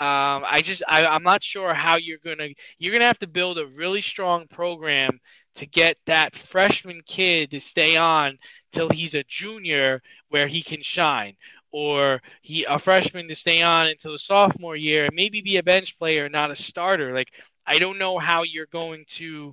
[0.00, 3.58] Um, I just I, I'm not sure how you're gonna you're gonna have to build
[3.58, 5.18] a really strong program
[5.56, 8.38] to get that freshman kid to stay on
[8.72, 11.34] till he's a junior where he can shine
[11.72, 15.62] or he a freshman to stay on until the sophomore year and maybe be a
[15.64, 17.28] bench player not a starter like
[17.66, 19.52] i don't know how you're going to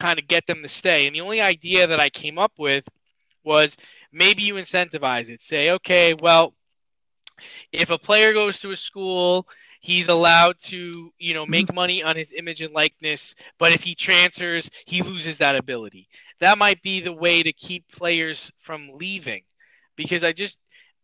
[0.00, 1.06] kind of get them to stay.
[1.06, 2.84] And the only idea that i came up with
[3.44, 3.76] was
[4.12, 5.42] maybe you incentivize it.
[5.42, 6.54] Say okay well
[7.72, 9.46] if a player goes to a school
[9.80, 11.74] he's allowed to you know make mm-hmm.
[11.74, 16.08] money on his image and likeness but if he transfers he loses that ability.
[16.40, 19.42] That might be the way to keep players from leaving
[19.96, 20.58] because i just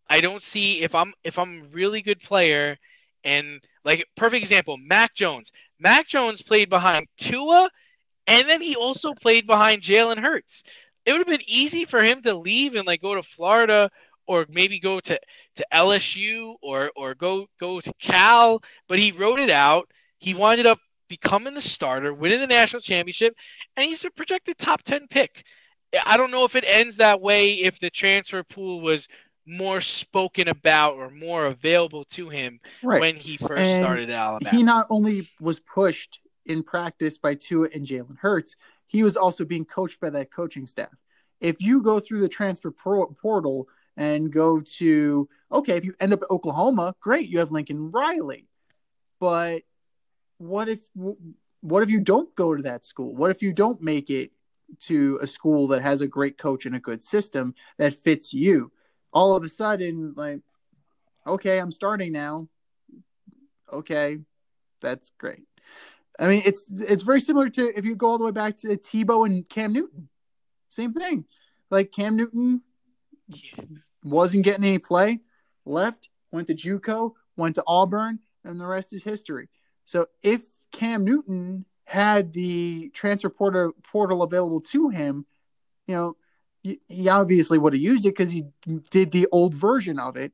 [0.09, 2.77] i don't see if i'm if i'm a really good player
[3.25, 5.53] and like perfect example mac jones.
[5.79, 7.71] Mac jones played behind tua
[8.31, 10.63] and then he also played behind jalen hurts
[11.05, 13.91] it would have been easy for him to leave and like go to florida
[14.31, 15.19] or maybe go to,
[15.57, 19.91] to LSU or or go go to Cal, but he wrote it out.
[20.19, 20.79] He winded up
[21.09, 23.35] becoming the starter, winning the national championship,
[23.77, 25.45] and he's a projected top 10 pick.
[26.07, 29.09] I don't know if it ends that way if the transfer pool was
[29.47, 33.01] more spoken about or more available to him right.
[33.01, 34.57] when he first and started at Alabama.
[34.57, 39.45] He not only was pushed in practice by Tua and Jalen Hurts, he was also
[39.45, 40.95] being coached by that coaching staff.
[41.41, 46.23] If you go through the transfer portal and go to okay if you end up
[46.23, 48.47] at oklahoma great you have lincoln riley.
[49.19, 49.63] But
[50.39, 50.81] what if
[51.61, 53.15] what if you don't go to that school?
[53.15, 54.33] What if you don't make it
[54.81, 58.73] to a school that has a great coach and a good system that fits you?
[59.13, 60.41] All of a sudden like
[61.27, 62.49] okay i'm starting now.
[63.73, 64.19] Okay
[64.81, 65.43] that's great
[66.21, 68.69] i mean it's it's very similar to if you go all the way back to
[68.77, 70.09] tebow and cam newton
[70.69, 71.25] same thing
[71.71, 72.63] like cam newton
[74.05, 75.21] wasn't getting any play,
[75.65, 79.49] left, went to JUCO, went to Auburn, and the rest is history.
[79.85, 80.43] So if
[80.73, 85.27] Cam Newton had the transfer portal, portal available to him,
[85.87, 86.17] you know,
[86.63, 88.45] he obviously would have used it because he
[88.91, 90.33] did the old version of it.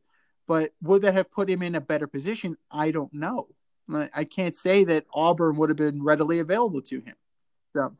[0.48, 2.56] But would that have put him in a better position?
[2.70, 3.48] I don't know.
[3.88, 7.14] I can't say that Auburn would have been readily available to him.
[7.74, 7.94] So,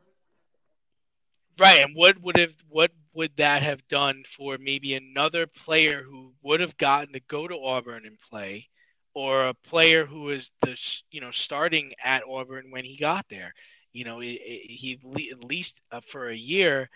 [1.57, 6.33] right, and what would have what would that have done for maybe another player who
[6.43, 8.67] would have gotten to go to Auburn and play,
[9.13, 10.77] or a player who was the
[11.11, 13.53] you know starting at Auburn when he got there?
[13.93, 16.89] You know, it, it, he at least uh, for a year,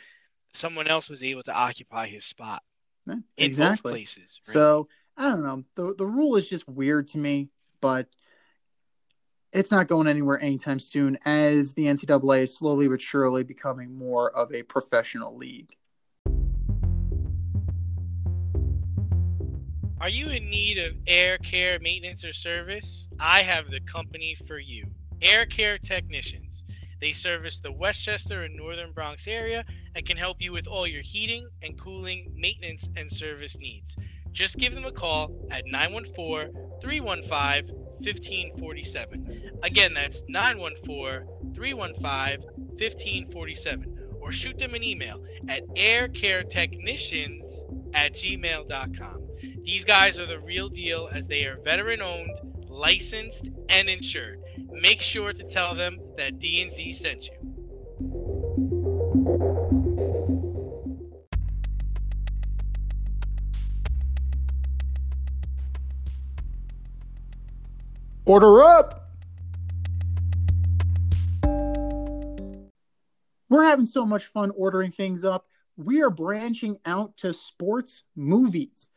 [0.53, 2.61] someone else was able to occupy his spot.
[3.07, 3.91] Yeah, exactly.
[3.93, 4.39] places.
[4.47, 4.53] Right?
[4.53, 5.63] So I don't know.
[5.75, 8.07] The the rule is just weird to me, but
[9.53, 14.31] it's not going anywhere anytime soon as the NCAA is slowly but surely becoming more
[14.31, 15.75] of a professional league.
[19.99, 23.07] Are you in need of air care maintenance or service?
[23.19, 24.85] I have the company for you.
[25.21, 26.63] Air Care Technicians.
[26.99, 29.63] They service the Westchester and Northern Bronx area
[29.95, 33.95] and can help you with all your heating and cooling, maintenance, and service needs.
[34.31, 39.59] Just give them a call at 914 315 1547.
[39.63, 43.97] Again, that's 914 315 1547.
[44.19, 49.21] Or shoot them an email at aircaretechnicians at gmail.com.
[49.63, 52.37] These guys are the real deal as they are veteran owned,
[52.69, 54.39] licensed, and insured.
[54.69, 57.51] Make sure to tell them that D&Z sent you.
[68.31, 69.09] Order up!
[73.49, 75.47] We're having so much fun ordering things up.
[75.75, 78.87] We are branching out to sports movies.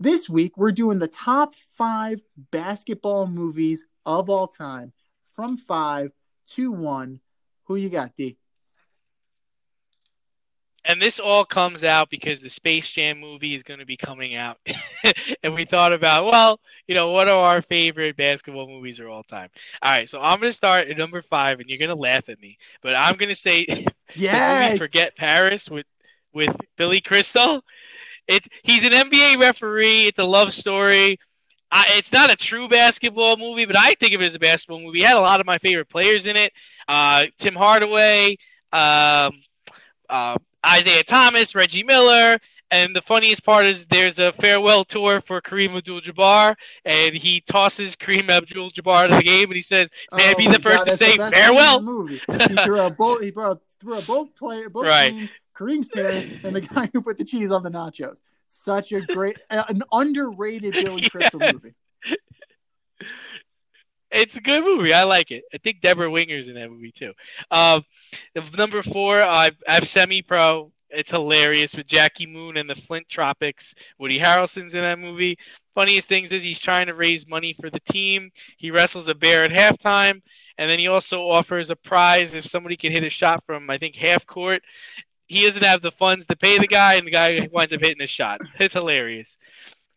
[0.00, 4.94] This week, we're doing the top five basketball movies of all time
[5.34, 6.12] from five
[6.52, 7.20] to one.
[7.64, 8.38] Who you got, D?
[10.86, 14.36] And this all comes out because the Space Jam movie is going to be coming
[14.36, 14.58] out.
[15.42, 19.24] and we thought about, well, you know, what are our favorite basketball movies of all
[19.24, 19.48] time?
[19.82, 22.28] All right, so I'm going to start at number five, and you're going to laugh
[22.28, 22.56] at me.
[22.82, 24.78] But I'm going to say yes!
[24.78, 25.86] Forget Paris with,
[26.32, 27.62] with Billy Crystal.
[28.28, 30.06] It's he's an NBA referee.
[30.06, 31.18] It's a love story.
[31.70, 34.80] I, it's not a true basketball movie, but I think of it as a basketball
[34.80, 35.02] movie.
[35.02, 36.52] It had a lot of my favorite players in it.
[36.88, 38.36] Uh, Tim Hardaway,
[38.72, 39.42] um,
[40.08, 42.38] uh, Isiah Thomas, Reggie Miller,
[42.72, 47.94] And the funniest part is there's a farewell tour for Kareem Abdul-Jabbar, and he tosses
[47.94, 50.84] Kareem Abdul-Jabbar out of the game, and he says, "May I be Oh the first
[50.84, 52.20] God, to say best scene in farewell?" movie.
[52.48, 53.22] He threw out both.
[53.22, 55.12] He brought threw out both play both Right.
[55.12, 58.20] teams, Kareem's parents, and the guy who put the cheese on the nachos.
[58.48, 61.52] Such a great, an underrated Billy Crystal Yes.
[61.54, 61.74] movie.
[64.10, 64.92] It's a good movie.
[64.92, 65.44] I like it.
[65.52, 67.12] I think Debra Winger's in that movie too.
[67.50, 67.84] Um,
[68.34, 70.72] the number four, I have Semi Pro.
[70.90, 73.74] It's hilarious with Jackie Moon and the Flint Tropics.
[73.98, 75.36] Woody Harrelson's in that movie.
[75.74, 78.30] Funniest things is he's trying to raise money for the team.
[78.56, 80.22] He wrestles a bear at halftime,
[80.56, 83.78] and then he also offers a prize if somebody can hit a shot from I
[83.78, 84.62] think half court.
[85.26, 88.00] He doesn't have the funds to pay the guy, and the guy winds up hitting
[88.00, 88.40] a shot.
[88.60, 89.36] It's hilarious.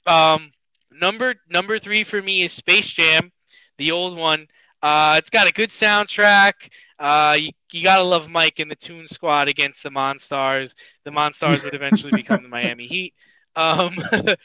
[0.07, 0.51] Um,
[0.91, 3.32] number number three for me is Space Jam
[3.80, 4.47] the old one.
[4.84, 6.53] Uh, it's got a good soundtrack.
[6.99, 10.75] Uh, you, you gotta love Mike and the Toon Squad against the Monstars.
[11.05, 13.13] The Monstars would eventually become the Miami Heat.
[13.55, 13.95] Um,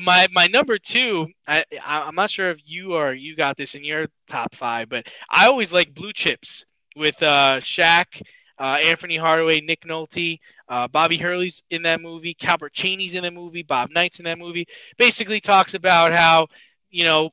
[0.00, 3.74] my my number two, I, I I'm not sure if you or you got this
[3.74, 6.64] in your top five, but I always like Blue Chips
[6.96, 8.22] with uh, Shaq,
[8.58, 10.38] uh, Anfernee Hardaway, Nick Nolte,
[10.68, 14.38] uh, Bobby Hurley's in that movie, Calbert Cheney's in that movie, Bob Knight's in that
[14.38, 14.66] movie.
[14.96, 16.48] Basically talks about how
[16.90, 17.30] you know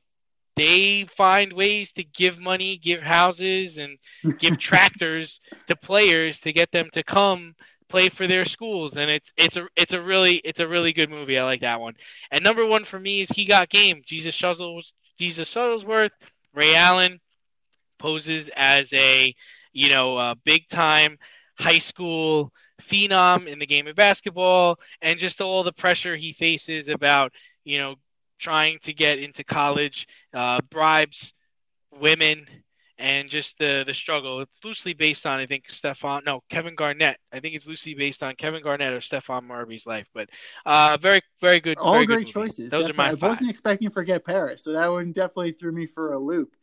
[0.56, 3.98] they find ways to give money, give houses, and
[4.38, 7.54] give tractors to players to get them to come
[7.88, 8.96] play for their schools.
[8.96, 11.38] And it's it's a it's a really it's a really good movie.
[11.38, 11.94] I like that one.
[12.30, 14.02] And number one for me is He Got Game.
[14.04, 16.10] Jesus Shuttles Jesus Shuttlesworth,
[16.54, 17.20] Ray Allen
[17.98, 19.34] poses as a
[19.72, 21.18] you know a big time
[21.58, 22.52] high school
[22.82, 27.32] phenom in the game of basketball, and just all the pressure he faces about
[27.64, 27.96] you know
[28.38, 31.32] trying to get into college, uh, bribes
[31.98, 32.46] women,
[32.98, 34.40] and just the the struggle.
[34.40, 37.18] It's loosely based on I think Stephon no Kevin Garnett.
[37.32, 40.06] I think it's loosely based on Kevin Garnett or Stephon Marbury's life.
[40.14, 40.28] But
[40.64, 41.78] uh, very very good.
[41.78, 42.70] All very great good choices.
[42.70, 42.92] Those definitely.
[42.92, 43.30] are my I five.
[43.30, 46.54] wasn't expecting Forget Paris, so that one definitely threw me for a loop.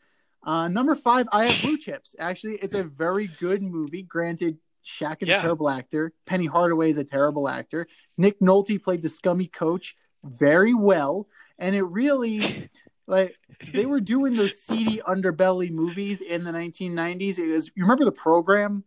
[0.45, 2.15] Uh, number five, I have Blue Chips.
[2.19, 4.01] Actually, it's a very good movie.
[4.03, 5.38] Granted, Shaq is Yeah.
[5.38, 6.11] a terrible actor.
[6.26, 7.88] Penny Hardaway is a terrible actor.
[8.17, 11.28] Nick Nolte played the scummy coach very well,
[11.59, 12.69] and it really
[13.07, 13.35] like
[13.73, 17.37] they were doing those seedy underbelly movies in the 1990s.
[17.39, 18.83] It was you remember the program?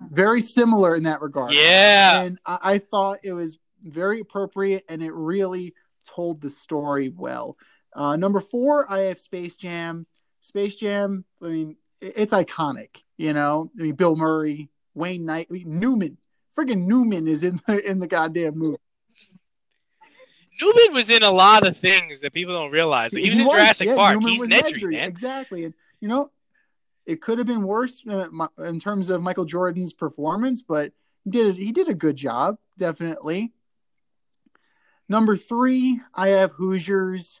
[0.00, 2.20] Very similar in that regard Yeah.
[2.22, 5.74] and I, I thought it was very appropriate and it really
[6.06, 7.56] told the story well.
[7.94, 10.06] Uh, number four, I have Space Jam.
[10.42, 13.02] Space Jam, I mean, it's iconic.
[13.16, 16.18] You know, I mean, Bill Murray, Wayne Knight, I mean, Newman,
[16.56, 18.76] friggin' Newman is in the in the goddamn movie.
[20.60, 23.12] Newman was in a lot of things that people don't realize.
[23.12, 24.14] Like, he was in Jurassic yeah, Park.
[24.14, 25.08] Newman He's was Nedry, man.
[25.08, 25.64] exactly.
[25.64, 26.30] And you know,
[27.06, 28.28] it could have been worse uh,
[28.58, 30.92] in terms of Michael Jordan's performance, but
[31.24, 33.52] he did he did a good job, definitely.
[35.08, 37.40] Number three, I have Hoosiers.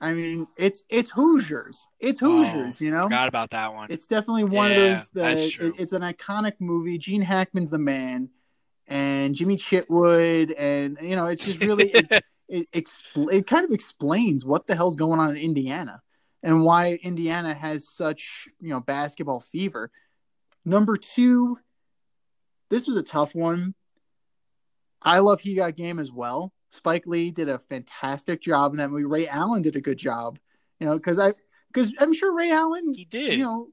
[0.00, 1.86] I mean, it's it's Hoosiers.
[1.98, 2.80] It's Hoosiers.
[2.80, 3.90] you know, Forgot about that one.
[3.90, 5.10] it's definitely one Yeah, of those.
[5.10, 5.66] that's That, true.
[5.68, 6.98] it- it's an iconic movie.
[6.98, 8.30] Gene Hackman's the man,
[8.86, 13.70] and Jimmy Chitwood, and you know, it's just really it, it, expl- it kind of
[13.70, 16.02] explains what the hell's going on in Indiana
[16.42, 19.90] and why Indiana has such you know basketball fever.
[20.64, 21.58] Number two,
[22.68, 23.74] this was a tough one.
[25.02, 26.52] I love He Got Game as well.
[26.70, 29.04] Spike Lee did a fantastic job in that movie.
[29.04, 30.38] Ray Allen did a good job,
[30.78, 31.34] you know, because I
[31.72, 33.38] because I'm sure Ray Allen he did.
[33.38, 33.68] you know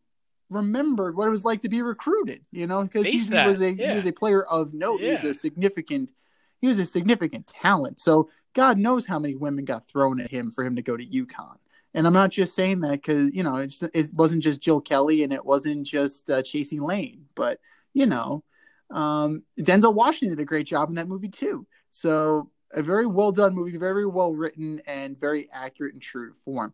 [0.50, 3.74] remembered what it was like to be recruited you know because he, that, was a
[3.74, 3.90] yeah.
[3.90, 6.14] he was a player of note he was a significant
[6.60, 10.52] he was a significant talent so god knows how many women got thrown at him
[10.52, 11.58] for him to go to UConn
[11.94, 15.24] and i'm not just saying that because you know it's, it wasn't just jill kelly
[15.24, 17.60] and it wasn't just uh, Chasey Lain but
[17.94, 18.44] you know
[18.90, 23.32] um, denzel washington did a great job in that movie too so a very well
[23.32, 26.74] done movie very well written and very accurate and true to form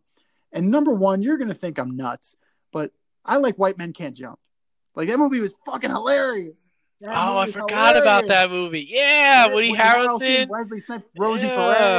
[0.52, 2.36] and number one you're to think i'm nuts
[2.74, 2.90] but
[3.24, 4.38] I like White Men Can't Jump.
[4.94, 6.70] Like that movie was fucking hilarious.
[7.04, 8.86] That oh, I was forgot about that movie.
[8.88, 11.54] Yeah, Woody, Harrelson, Wesley Snipes, Rosie Yeah.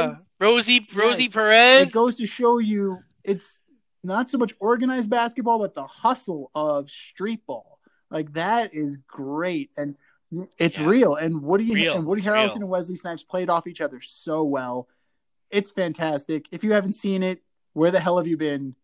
[0.08, 0.26] Perez.
[0.40, 1.32] Rosie, Rosie Yes.
[1.32, 1.88] Perez.
[1.88, 3.60] It goes to show you it's
[4.02, 7.78] not so much organized basketball, but the hustle of street ball.
[8.10, 9.96] Like that is great, and
[10.58, 10.86] it's Yeah.
[10.86, 11.14] real.
[11.14, 11.94] And Woody Real.
[11.94, 12.62] and Woody It's Harrelson real.
[12.62, 14.88] and Wesley Snipes played off each other so well.
[15.50, 16.46] It's fantastic.
[16.50, 17.42] If you haven't seen it,
[17.74, 18.74] where the hell have you been?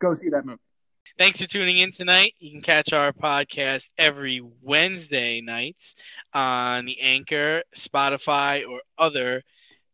[0.00, 0.60] Go see that movie.
[1.18, 2.34] Thanks for tuning in tonight.
[2.38, 5.94] You can catch our podcast every Wednesday nights
[6.32, 9.42] on the Anchor, Spotify, or other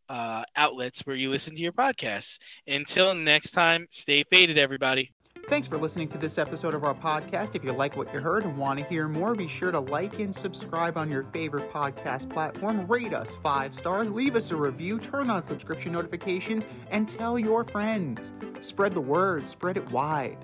[0.07, 2.39] uh, outlets where you listen to your podcasts.
[2.67, 5.11] Until next time, stay faded, everybody.
[5.47, 7.55] Thanks for listening to this episode of our podcast.
[7.55, 10.19] If you like what you heard and want to hear more, be sure to like
[10.19, 12.87] and subscribe on your favorite podcast platform.
[12.87, 17.63] Rate us five stars, leave us a review, turn on subscription notifications, and tell your
[17.63, 18.31] friends.
[18.61, 20.37] Spread the word, spread it wide.